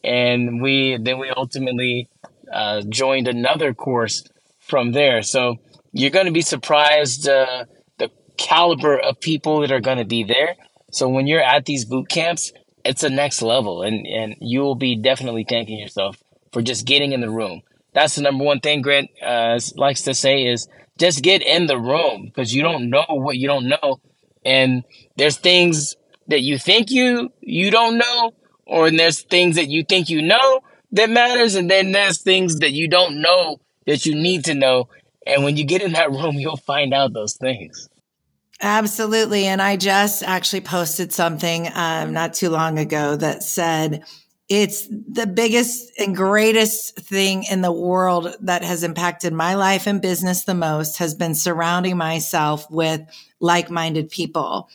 and 0.03 0.61
we 0.61 0.97
then 0.99 1.19
we 1.19 1.29
ultimately 1.29 2.09
uh, 2.51 2.81
joined 2.87 3.27
another 3.27 3.73
course 3.73 4.23
from 4.59 4.91
there. 4.91 5.21
So 5.21 5.57
you're 5.91 6.11
going 6.11 6.25
to 6.25 6.31
be 6.31 6.41
surprised 6.41 7.27
uh, 7.27 7.65
the 7.97 8.11
caliber 8.37 8.97
of 8.97 9.19
people 9.19 9.61
that 9.61 9.71
are 9.71 9.81
going 9.81 9.97
to 9.97 10.05
be 10.05 10.23
there. 10.23 10.55
So 10.91 11.09
when 11.09 11.27
you're 11.27 11.43
at 11.43 11.65
these 11.65 11.85
boot 11.85 12.09
camps, 12.09 12.51
it's 12.83 13.03
a 13.03 13.09
next 13.09 13.41
level 13.41 13.81
and 13.83 14.05
and 14.07 14.35
you 14.39 14.61
will 14.61 14.75
be 14.75 14.95
definitely 14.95 15.45
thanking 15.47 15.79
yourself 15.79 16.17
for 16.51 16.61
just 16.61 16.85
getting 16.85 17.11
in 17.11 17.21
the 17.21 17.29
room. 17.29 17.61
That's 17.93 18.15
the 18.15 18.21
number 18.21 18.43
one 18.43 18.59
thing 18.59 18.81
Grant 18.81 19.09
uh, 19.21 19.59
likes 19.75 20.03
to 20.03 20.13
say 20.13 20.43
is 20.43 20.67
just 20.97 21.23
get 21.23 21.41
in 21.41 21.67
the 21.67 21.77
room 21.77 22.25
because 22.25 22.53
you 22.53 22.61
don't 22.61 22.89
know 22.89 23.05
what 23.07 23.37
you 23.37 23.47
don't 23.47 23.67
know. 23.67 23.99
And 24.45 24.83
there's 25.17 25.37
things 25.37 25.95
that 26.27 26.41
you 26.41 26.57
think 26.57 26.91
you 26.91 27.31
you 27.41 27.71
don't 27.71 27.97
know 27.97 28.33
or 28.65 28.91
there's 28.91 29.21
things 29.21 29.55
that 29.55 29.67
you 29.67 29.83
think 29.83 30.09
you 30.09 30.21
know 30.21 30.61
that 30.91 31.09
matters 31.09 31.55
and 31.55 31.69
then 31.69 31.91
there's 31.91 32.21
things 32.21 32.59
that 32.59 32.71
you 32.71 32.87
don't 32.87 33.21
know 33.21 33.59
that 33.85 34.05
you 34.05 34.15
need 34.15 34.45
to 34.45 34.53
know. 34.53 34.89
And 35.25 35.43
when 35.43 35.57
you 35.57 35.65
get 35.65 35.81
in 35.81 35.93
that 35.93 36.11
room 36.19 36.35
you'll 36.35 36.57
find 36.57 36.93
out 36.93 37.13
those 37.13 37.35
things 37.35 37.89
Absolutely. 38.61 39.45
And 39.45 39.61
I 39.61 39.77
just 39.77 40.21
actually 40.23 40.61
posted 40.61 41.13
something 41.13 41.69
um, 41.73 42.13
not 42.13 42.33
too 42.33 42.49
long 42.49 42.77
ago 42.77 43.15
that 43.15 43.43
said, 43.43 44.03
it's 44.49 44.87
the 44.87 45.27
biggest 45.27 45.91
and 45.99 46.15
greatest 46.15 46.97
thing 46.97 47.43
in 47.49 47.61
the 47.61 47.71
world 47.71 48.35
that 48.41 48.63
has 48.63 48.83
impacted 48.83 49.31
my 49.31 49.53
life 49.53 49.85
and 49.87 50.01
business 50.01 50.43
the 50.43 50.55
most 50.55 50.97
has 50.97 51.13
been 51.13 51.35
surrounding 51.35 51.95
myself 51.97 52.69
with 52.71 53.01
like 53.39 53.69
minded 53.69 54.09
people 54.09 54.67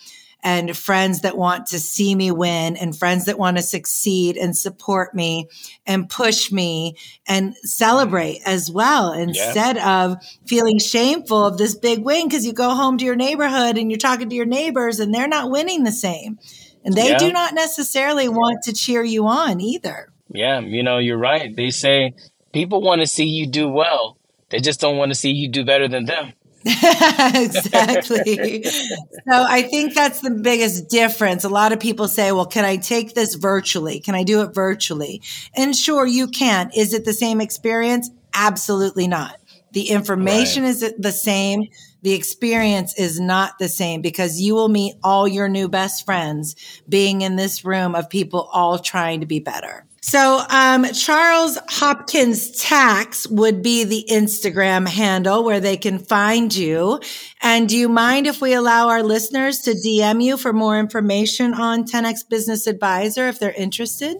and 0.44 0.76
friends 0.76 1.22
that 1.22 1.38
want 1.38 1.68
to 1.68 1.80
see 1.80 2.14
me 2.14 2.30
win 2.30 2.76
and 2.76 2.96
friends 2.96 3.24
that 3.24 3.38
want 3.38 3.57
to 3.57 3.62
succeed 3.62 4.37
and 4.37 4.54
support 4.54 5.14
me 5.14 5.48
and 5.87 6.09
push 6.11 6.52
me 6.52 6.96
and 7.26 7.57
celebrate 7.62 8.40
mm. 8.40 8.46
as 8.46 8.70
well 8.70 9.12
instead 9.12 9.76
yeah. 9.76 10.04
of 10.04 10.16
feeling 10.46 10.78
shameful 10.78 11.46
of 11.46 11.57
this 11.57 11.74
big 11.74 12.04
win 12.04 12.28
because 12.28 12.44
you 12.44 12.52
go 12.52 12.74
home 12.74 12.98
to 12.98 13.07
your 13.07 13.16
neighborhood 13.16 13.78
and 13.78 13.90
you're 13.90 13.98
talking 13.98 14.28
to 14.28 14.37
your 14.37 14.44
neighbors 14.44 15.00
and 15.00 15.14
they're 15.14 15.26
not 15.26 15.50
winning 15.50 15.83
the 15.83 15.92
same. 15.92 16.38
And 16.85 16.92
they 16.92 17.09
yeah. 17.09 17.18
do 17.18 17.33
not 17.33 17.54
necessarily 17.54 18.28
want 18.28 18.64
to 18.64 18.74
cheer 18.74 19.02
you 19.02 19.26
on 19.26 19.62
either. 19.62 20.11
Yeah 20.28 20.61
you 20.61 20.83
know 20.83 20.98
you're 20.98 21.18
right. 21.18 21.57
They 21.57 21.70
say 21.70 22.14
people 22.52 22.83
want 22.83 23.00
to 23.00 23.07
see 23.07 23.24
you 23.24 23.46
do 23.46 23.66
well. 23.66 24.18
They 24.50 24.61
just 24.61 24.78
don't 24.78 24.98
want 24.98 25.11
to 25.11 25.14
see 25.14 25.30
you 25.30 25.48
do 25.48 25.64
better 25.64 25.88
than 25.88 26.04
them 26.04 26.35
exactly. 27.35 28.64
so 28.64 29.29
I 29.29 29.66
think 29.70 29.94
that's 29.94 30.20
the 30.20 30.31
biggest 30.31 30.88
difference. 30.88 31.44
A 31.44 31.48
lot 31.50 31.72
of 31.72 31.81
people 31.81 32.09
say, 32.09 32.33
well, 32.33 32.46
can 32.46 32.64
I 32.64 32.77
take 32.77 33.14
this 33.14 33.35
virtually? 33.35 34.00
Can 34.00 34.14
I 34.14 34.22
do 34.22 34.40
it 34.42 34.55
virtually? 34.55 35.20
And 35.55 35.77
sure, 35.77 36.07
you 36.07 36.27
can. 36.27 36.70
Is 36.74 36.94
it 36.94 37.05
the 37.05 37.12
same 37.12 37.42
experience? 37.42 38.11
Absolutely 38.33 39.07
not. 39.07 39.37
The 39.72 39.90
information 39.90 40.62
right. 40.62 40.70
is 40.70 40.94
the 40.98 41.12
same. 41.12 41.68
The 42.03 42.12
experience 42.12 42.98
is 42.98 43.20
not 43.20 43.59
the 43.59 43.68
same 43.68 44.00
because 44.00 44.40
you 44.40 44.55
will 44.55 44.68
meet 44.68 44.94
all 45.03 45.29
your 45.29 45.48
new 45.48 45.68
best 45.68 46.07
friends 46.07 46.57
being 46.88 47.22
in 47.22 47.37
this 47.37 47.64
room 47.64 47.94
of 47.94 48.09
people 48.09 48.48
all 48.53 48.79
trying 48.79 49.20
to 49.20 49.27
be 49.27 49.40
better. 49.40 49.85
So, 50.07 50.45
um, 50.51 50.85
Charles 50.93 51.57
Hopkins 51.67 52.51
Tax 52.51 53.27
would 53.27 53.62
be 53.62 53.85
the 53.85 54.05
Instagram 54.11 54.87
handle 54.87 55.43
where 55.43 55.61
they 55.61 55.79
can 55.79 55.99
find 55.99 56.55
you. 56.55 57.01
And 57.40 57.67
do 57.71 57.75
you 57.79 57.88
mind 57.88 58.27
if 58.27 58.43
we 58.43 58.53
allow 58.53 58.88
our 58.88 59.03
listeners 59.03 59.61
to 59.61 59.71
DM 59.71 60.23
you 60.23 60.37
for 60.37 60.53
more 60.53 60.79
information 60.79 61.55
on 61.55 61.85
10X 61.85 62.29
Business 62.29 62.67
Advisor 62.67 63.29
if 63.29 63.38
they're 63.38 63.53
interested? 63.53 64.19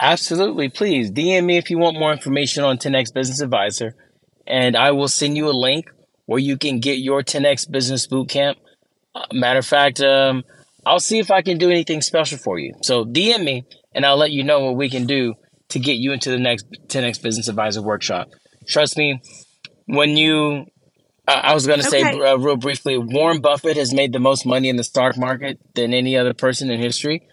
Absolutely. 0.00 0.68
Please 0.68 1.10
DM 1.10 1.46
me 1.46 1.56
if 1.56 1.68
you 1.68 1.78
want 1.78 1.98
more 1.98 2.12
information 2.12 2.62
on 2.62 2.78
10X 2.78 3.12
Business 3.12 3.40
Advisor, 3.40 3.96
and 4.46 4.76
I 4.76 4.92
will 4.92 5.08
send 5.08 5.36
you 5.36 5.48
a 5.48 5.50
link 5.50 5.90
where 6.26 6.38
you 6.38 6.56
can 6.56 6.78
get 6.78 7.00
your 7.00 7.24
10X 7.24 7.68
Business 7.68 8.06
Bootcamp. 8.06 8.54
Uh, 9.16 9.24
matter 9.32 9.58
of 9.58 9.66
fact, 9.66 10.00
um, 10.00 10.44
I'll 10.86 11.00
see 11.00 11.18
if 11.18 11.32
I 11.32 11.42
can 11.42 11.58
do 11.58 11.70
anything 11.70 12.02
special 12.02 12.38
for 12.38 12.56
you. 12.60 12.74
So 12.82 13.04
DM 13.04 13.42
me 13.42 13.64
and 13.98 14.06
I'll 14.06 14.16
let 14.16 14.30
you 14.30 14.44
know 14.44 14.60
what 14.60 14.76
we 14.76 14.88
can 14.88 15.06
do 15.06 15.34
to 15.70 15.80
get 15.80 15.96
you 15.96 16.12
into 16.12 16.30
the 16.30 16.38
next 16.38 16.70
10x 16.86 17.20
Business 17.20 17.48
Advisor 17.48 17.82
workshop. 17.82 18.28
Trust 18.68 18.96
me, 18.96 19.20
when 19.86 20.16
you, 20.16 20.66
uh, 21.26 21.40
I 21.42 21.52
was 21.52 21.66
going 21.66 21.80
to 21.80 21.88
okay. 21.88 22.02
say 22.02 22.20
uh, 22.20 22.36
real 22.36 22.54
briefly, 22.54 22.96
Warren 22.96 23.40
Buffett 23.40 23.76
has 23.76 23.92
made 23.92 24.12
the 24.12 24.20
most 24.20 24.46
money 24.46 24.68
in 24.68 24.76
the 24.76 24.84
stock 24.84 25.18
market 25.18 25.58
than 25.74 25.92
any 25.92 26.16
other 26.16 26.32
person 26.32 26.70
in 26.70 26.78
history. 26.80 27.26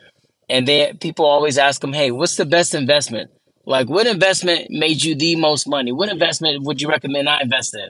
And 0.49 0.67
they, 0.67 0.91
people 0.99 1.25
always 1.25 1.59
ask 1.59 1.83
him, 1.83 1.93
hey, 1.93 2.09
what's 2.09 2.35
the 2.35 2.47
best 2.47 2.73
investment? 2.73 3.29
Like, 3.67 3.87
what 3.87 4.07
investment 4.07 4.71
made 4.71 5.03
you 5.03 5.15
the 5.15 5.35
most 5.35 5.67
money? 5.67 5.91
What 5.91 6.09
investment 6.09 6.63
would 6.63 6.81
you 6.81 6.89
recommend 6.89 7.29
I 7.29 7.41
invest 7.41 7.75
in? 7.75 7.89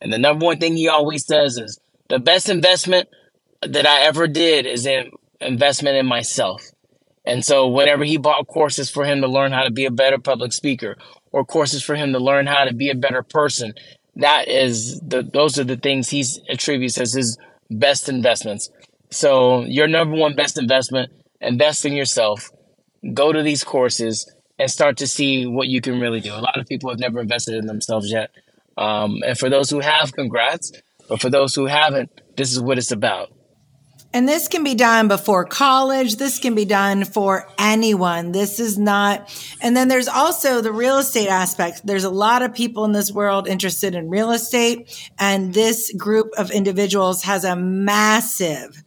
And 0.00 0.12
the 0.12 0.18
number 0.18 0.46
one 0.46 0.58
thing 0.58 0.74
he 0.74 0.88
always 0.88 1.24
says 1.24 1.58
is, 1.58 1.78
the 2.08 2.18
best 2.18 2.48
investment 2.48 3.08
that 3.62 3.86
I 3.86 4.00
ever 4.02 4.26
did 4.26 4.66
is 4.66 4.84
in 4.84 5.12
investment 5.40 5.96
in 5.96 6.06
myself. 6.06 6.60
And 7.26 7.44
so 7.44 7.66
whenever 7.68 8.04
he 8.04 8.16
bought 8.16 8.46
courses 8.46 8.88
for 8.88 9.04
him 9.04 9.20
to 9.20 9.26
learn 9.26 9.52
how 9.52 9.64
to 9.64 9.70
be 9.70 9.84
a 9.84 9.90
better 9.90 10.18
public 10.18 10.52
speaker 10.52 10.96
or 11.32 11.44
courses 11.44 11.82
for 11.82 11.96
him 11.96 12.12
to 12.12 12.18
learn 12.20 12.46
how 12.46 12.64
to 12.64 12.72
be 12.72 12.88
a 12.88 12.94
better 12.94 13.22
person, 13.22 13.74
that 14.14 14.48
is 14.48 15.00
the 15.00 15.22
those 15.22 15.58
are 15.58 15.64
the 15.64 15.76
things 15.76 16.08
he 16.08 16.24
attributes 16.48 16.98
as 16.98 17.12
his 17.12 17.36
best 17.70 18.08
investments. 18.08 18.70
So 19.10 19.64
your 19.64 19.88
number 19.88 20.16
one 20.16 20.34
best 20.34 20.58
investment, 20.58 21.12
invest 21.40 21.84
in 21.84 21.92
yourself. 21.92 22.50
Go 23.12 23.32
to 23.32 23.42
these 23.42 23.64
courses 23.64 24.32
and 24.58 24.70
start 24.70 24.96
to 24.98 25.06
see 25.06 25.46
what 25.46 25.68
you 25.68 25.80
can 25.80 26.00
really 26.00 26.20
do. 26.20 26.32
A 26.32 26.40
lot 26.40 26.58
of 26.58 26.66
people 26.66 26.90
have 26.90 26.98
never 26.98 27.20
invested 27.20 27.56
in 27.56 27.66
themselves 27.66 28.10
yet. 28.10 28.30
Um, 28.76 29.22
and 29.26 29.38
for 29.38 29.50
those 29.50 29.70
who 29.70 29.80
have, 29.80 30.12
congrats. 30.12 30.72
But 31.08 31.20
for 31.20 31.30
those 31.30 31.54
who 31.54 31.66
haven't, 31.66 32.10
this 32.36 32.52
is 32.52 32.60
what 32.60 32.78
it's 32.78 32.90
about. 32.90 33.30
And 34.16 34.26
this 34.26 34.48
can 34.48 34.64
be 34.64 34.74
done 34.74 35.08
before 35.08 35.44
college. 35.44 36.16
This 36.16 36.38
can 36.38 36.54
be 36.54 36.64
done 36.64 37.04
for 37.04 37.46
anyone. 37.58 38.32
This 38.32 38.58
is 38.58 38.78
not. 38.78 39.28
And 39.60 39.76
then 39.76 39.88
there's 39.88 40.08
also 40.08 40.62
the 40.62 40.72
real 40.72 40.96
estate 40.96 41.28
aspect. 41.28 41.82
There's 41.84 42.04
a 42.04 42.08
lot 42.08 42.40
of 42.40 42.54
people 42.54 42.86
in 42.86 42.92
this 42.92 43.12
world 43.12 43.46
interested 43.46 43.94
in 43.94 44.08
real 44.08 44.32
estate. 44.32 45.10
And 45.18 45.52
this 45.52 45.92
group 45.92 46.28
of 46.38 46.50
individuals 46.50 47.24
has 47.24 47.44
a 47.44 47.56
massive 47.56 48.82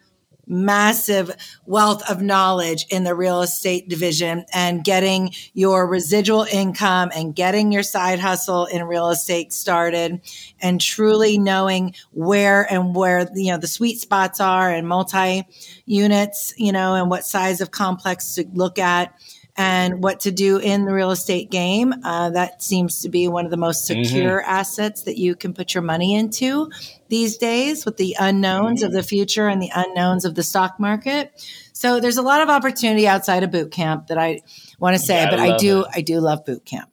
massive 0.49 1.33
wealth 1.65 2.01
of 2.09 2.21
knowledge 2.21 2.85
in 2.89 3.03
the 3.03 3.13
real 3.15 3.41
estate 3.41 3.87
division 3.87 4.45
and 4.53 4.83
getting 4.83 5.31
your 5.53 5.87
residual 5.87 6.43
income 6.51 7.11
and 7.15 7.35
getting 7.35 7.71
your 7.71 7.83
side 7.83 8.19
hustle 8.19 8.65
in 8.65 8.83
real 8.83 9.09
estate 9.09 9.53
started 9.53 10.19
and 10.59 10.81
truly 10.81 11.37
knowing 11.37 11.93
where 12.11 12.63
and 12.71 12.95
where, 12.95 13.29
you 13.35 13.51
know, 13.51 13.57
the 13.57 13.67
sweet 13.67 13.99
spots 13.99 14.41
are 14.41 14.71
and 14.71 14.87
multi 14.87 15.43
units, 15.85 16.53
you 16.57 16.71
know, 16.71 16.95
and 16.95 17.09
what 17.09 17.25
size 17.25 17.61
of 17.61 17.71
complex 17.71 18.35
to 18.35 18.45
look 18.53 18.79
at 18.79 19.13
and 19.59 20.01
what 20.01 20.21
to 20.21 20.31
do 20.31 20.57
in 20.57 20.85
the 20.85 20.93
real 20.93 21.11
estate 21.11 21.51
game. 21.51 21.93
Uh, 22.05 22.29
that 22.29 22.63
seems 22.63 23.01
to 23.01 23.09
be 23.09 23.27
one 23.27 23.43
of 23.43 23.51
the 23.51 23.57
most 23.57 23.89
mm-hmm. 23.89 24.03
secure 24.03 24.39
mm-hmm. 24.39 24.49
assets 24.49 25.03
that 25.03 25.17
you 25.17 25.35
can 25.35 25.53
put 25.53 25.73
your 25.73 25.83
money 25.83 26.15
into 26.15 26.71
these 27.09 27.35
days 27.35 27.85
with 27.85 27.97
the 27.97 28.15
unknowns 28.17 28.79
mm-hmm. 28.79 28.87
of 28.87 28.93
the 28.93 29.03
future 29.03 29.49
and 29.49 29.61
the 29.61 29.69
unknowns 29.75 30.23
of 30.23 30.33
the 30.33 30.43
stock 30.43 30.79
market. 30.79 31.33
So 31.73 31.99
there's 31.99 32.15
a 32.15 32.21
lot 32.21 32.41
of 32.41 32.47
opportunity 32.47 33.05
outside 33.05 33.43
of 33.43 33.51
boot 33.51 33.69
camp 33.69 34.07
that 34.07 34.17
I 34.17 34.39
want 34.79 34.95
to 34.95 35.01
say, 35.01 35.23
yeah, 35.23 35.29
but 35.29 35.39
I, 35.41 35.55
I 35.55 35.57
do, 35.57 35.81
it. 35.81 35.87
I 35.93 36.01
do 36.01 36.21
love 36.21 36.45
boot 36.45 36.63
camp 36.63 36.89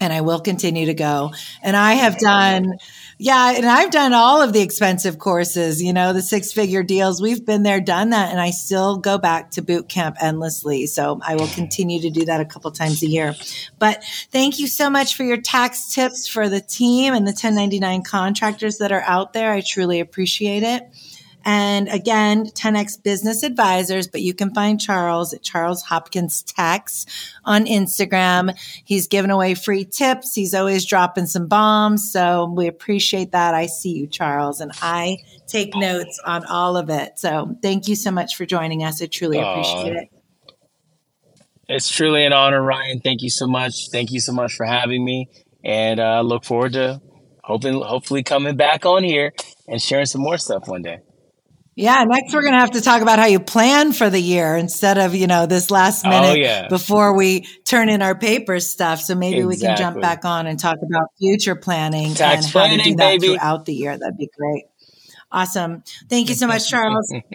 and 0.00 0.12
I 0.12 0.20
will 0.20 0.38
continue 0.38 0.86
to 0.86 0.94
go. 0.94 1.32
And 1.64 1.76
I 1.76 1.94
have 1.94 2.16
done, 2.18 2.78
yeah, 3.20 3.50
and 3.56 3.66
I've 3.66 3.90
done 3.90 4.12
all 4.12 4.40
of 4.40 4.52
the 4.52 4.60
expensive 4.60 5.18
courses, 5.18 5.82
you 5.82 5.92
know, 5.92 6.12
the 6.12 6.22
six 6.22 6.52
figure 6.52 6.84
deals. 6.84 7.20
We've 7.20 7.44
been 7.44 7.64
there, 7.64 7.80
done 7.80 8.10
that, 8.10 8.30
and 8.30 8.40
I 8.40 8.50
still 8.50 8.96
go 8.96 9.18
back 9.18 9.50
to 9.52 9.62
boot 9.62 9.88
camp 9.88 10.16
endlessly. 10.20 10.86
So 10.86 11.20
I 11.26 11.34
will 11.34 11.48
continue 11.48 12.00
to 12.02 12.10
do 12.10 12.26
that 12.26 12.40
a 12.40 12.44
couple 12.44 12.70
times 12.70 13.02
a 13.02 13.08
year. 13.08 13.34
But 13.80 14.04
thank 14.30 14.60
you 14.60 14.68
so 14.68 14.88
much 14.88 15.16
for 15.16 15.24
your 15.24 15.40
tax 15.40 15.92
tips 15.92 16.28
for 16.28 16.48
the 16.48 16.60
team 16.60 17.12
and 17.12 17.26
the 17.26 17.32
1099 17.32 18.04
contractors 18.04 18.78
that 18.78 18.92
are 18.92 19.02
out 19.02 19.32
there. 19.32 19.50
I 19.50 19.62
truly 19.62 19.98
appreciate 19.98 20.62
it. 20.62 20.88
And 21.44 21.88
again, 21.88 22.46
10x 22.46 23.02
Business 23.02 23.42
Advisors, 23.42 24.06
but 24.08 24.20
you 24.20 24.34
can 24.34 24.52
find 24.52 24.80
Charles 24.80 25.32
at 25.32 25.42
Charles 25.42 25.82
Hopkins 25.82 26.42
Tax 26.42 27.06
on 27.44 27.64
Instagram. 27.64 28.58
He's 28.84 29.06
giving 29.06 29.30
away 29.30 29.54
free 29.54 29.84
tips. 29.84 30.34
He's 30.34 30.54
always 30.54 30.84
dropping 30.84 31.26
some 31.26 31.46
bombs. 31.46 32.12
So 32.12 32.52
we 32.54 32.66
appreciate 32.66 33.32
that. 33.32 33.54
I 33.54 33.66
see 33.66 33.92
you, 33.92 34.06
Charles, 34.06 34.60
and 34.60 34.72
I 34.82 35.18
take 35.46 35.74
notes 35.74 36.20
on 36.24 36.44
all 36.44 36.76
of 36.76 36.90
it. 36.90 37.18
So 37.18 37.56
thank 37.62 37.88
you 37.88 37.96
so 37.96 38.10
much 38.10 38.36
for 38.36 38.44
joining 38.44 38.84
us. 38.84 39.00
I 39.00 39.06
truly 39.06 39.38
appreciate 39.38 39.96
uh, 39.96 40.00
it. 40.00 40.08
It's 41.68 41.90
truly 41.90 42.24
an 42.24 42.32
honor, 42.32 42.60
Rian. 42.60 43.02
Thank 43.02 43.22
you 43.22 43.30
so 43.30 43.46
much. 43.46 43.90
Thank 43.92 44.10
you 44.10 44.20
so 44.20 44.32
much 44.32 44.54
for 44.54 44.64
having 44.66 45.04
me. 45.04 45.28
And 45.64 46.00
I 46.00 46.18
uh, 46.18 46.22
look 46.22 46.44
forward 46.44 46.72
to 46.74 47.00
hoping, 47.44 47.80
hopefully 47.80 48.22
coming 48.22 48.56
back 48.56 48.86
on 48.86 49.04
here 49.04 49.32
and 49.66 49.80
sharing 49.80 50.06
some 50.06 50.22
more 50.22 50.38
stuff 50.38 50.66
one 50.66 50.82
day. 50.82 50.98
Yeah, 51.78 52.02
next 52.08 52.34
we're 52.34 52.42
going 52.42 52.54
to 52.54 52.58
have 52.58 52.72
to 52.72 52.80
talk 52.80 53.02
about 53.02 53.20
how 53.20 53.26
you 53.26 53.38
plan 53.38 53.92
for 53.92 54.10
the 54.10 54.18
year 54.18 54.56
instead 54.56 54.98
of, 54.98 55.14
you 55.14 55.28
know, 55.28 55.46
this 55.46 55.70
last 55.70 56.04
oh, 56.04 56.10
minute 56.10 56.30
oh, 56.30 56.34
yeah. 56.34 56.68
before 56.68 57.16
we 57.16 57.42
turn 57.64 57.88
in 57.88 58.02
our 58.02 58.18
paper 58.18 58.58
stuff. 58.58 59.00
So 59.00 59.14
maybe 59.14 59.36
exactly. 59.36 59.56
we 59.56 59.60
can 59.60 59.76
jump 59.76 60.00
back 60.00 60.24
on 60.24 60.48
and 60.48 60.58
talk 60.58 60.78
about 60.82 61.10
future 61.20 61.54
planning 61.54 62.14
Tax 62.14 62.46
and 62.46 62.52
planning, 62.52 62.78
how 62.78 62.84
to 62.84 62.90
do 62.90 62.96
that 62.96 63.20
baby. 63.20 63.26
throughout 63.28 63.64
the 63.64 63.74
year. 63.74 63.96
That'd 63.96 64.16
be 64.16 64.28
great. 64.36 64.64
Awesome. 65.30 65.84
Thank 66.08 66.30
you 66.30 66.34
so 66.34 66.48
much, 66.48 66.68
Charles. 66.70 67.14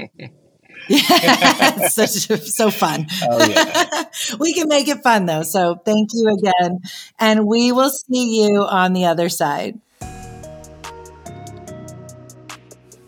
yeah, 0.89 1.87
such 1.87 2.09
so 2.09 2.69
fun. 2.69 3.07
Oh, 3.23 3.47
yeah. 3.47 4.03
we 4.39 4.53
can 4.53 4.67
make 4.67 4.89
it 4.89 5.01
fun 5.03 5.25
though. 5.25 5.43
So 5.43 5.75
thank 5.85 6.09
you 6.13 6.37
again. 6.37 6.79
And 7.17 7.47
we 7.47 7.71
will 7.71 7.91
see 7.91 8.43
you 8.43 8.63
on 8.63 8.91
the 8.91 9.05
other 9.05 9.29
side. 9.29 9.79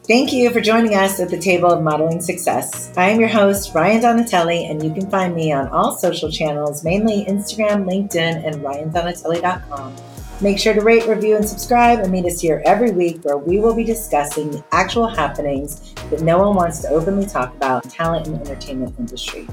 Thank 0.07 0.31
you 0.31 0.51
for 0.51 0.61
joining 0.61 0.93
us 0.93 1.19
at 1.19 1.31
the 1.31 1.39
table 1.39 1.71
of 1.71 1.81
modeling 1.81 2.21
success. 2.21 2.95
I 2.95 3.09
am 3.09 3.19
your 3.19 3.27
host, 3.27 3.73
Rian 3.73 4.03
Donatelli, 4.03 4.65
and 4.65 4.83
you 4.83 4.93
can 4.93 5.09
find 5.09 5.33
me 5.33 5.51
on 5.51 5.67
all 5.69 5.97
social 5.97 6.29
channels, 6.29 6.83
mainly 6.83 7.25
Instagram, 7.25 7.89
LinkedIn, 7.89 8.45
and 8.45 8.57
riandonatelli.com. 8.57 9.95
Make 10.41 10.59
sure 10.59 10.75
to 10.75 10.81
rate, 10.81 11.07
review, 11.07 11.37
and 11.37 11.49
subscribe, 11.49 12.01
and 12.01 12.11
meet 12.11 12.25
us 12.25 12.39
here 12.39 12.61
every 12.65 12.91
week 12.91 13.25
where 13.25 13.39
we 13.39 13.57
will 13.57 13.73
be 13.73 13.83
discussing 13.83 14.51
the 14.51 14.63
actual 14.71 15.07
happenings 15.07 15.95
that 16.11 16.21
no 16.21 16.37
one 16.37 16.55
wants 16.55 16.81
to 16.81 16.89
openly 16.89 17.25
talk 17.25 17.55
about 17.55 17.83
in 17.85 17.89
talent 17.89 18.27
and 18.27 18.39
entertainment 18.41 18.93
industry. 18.99 19.47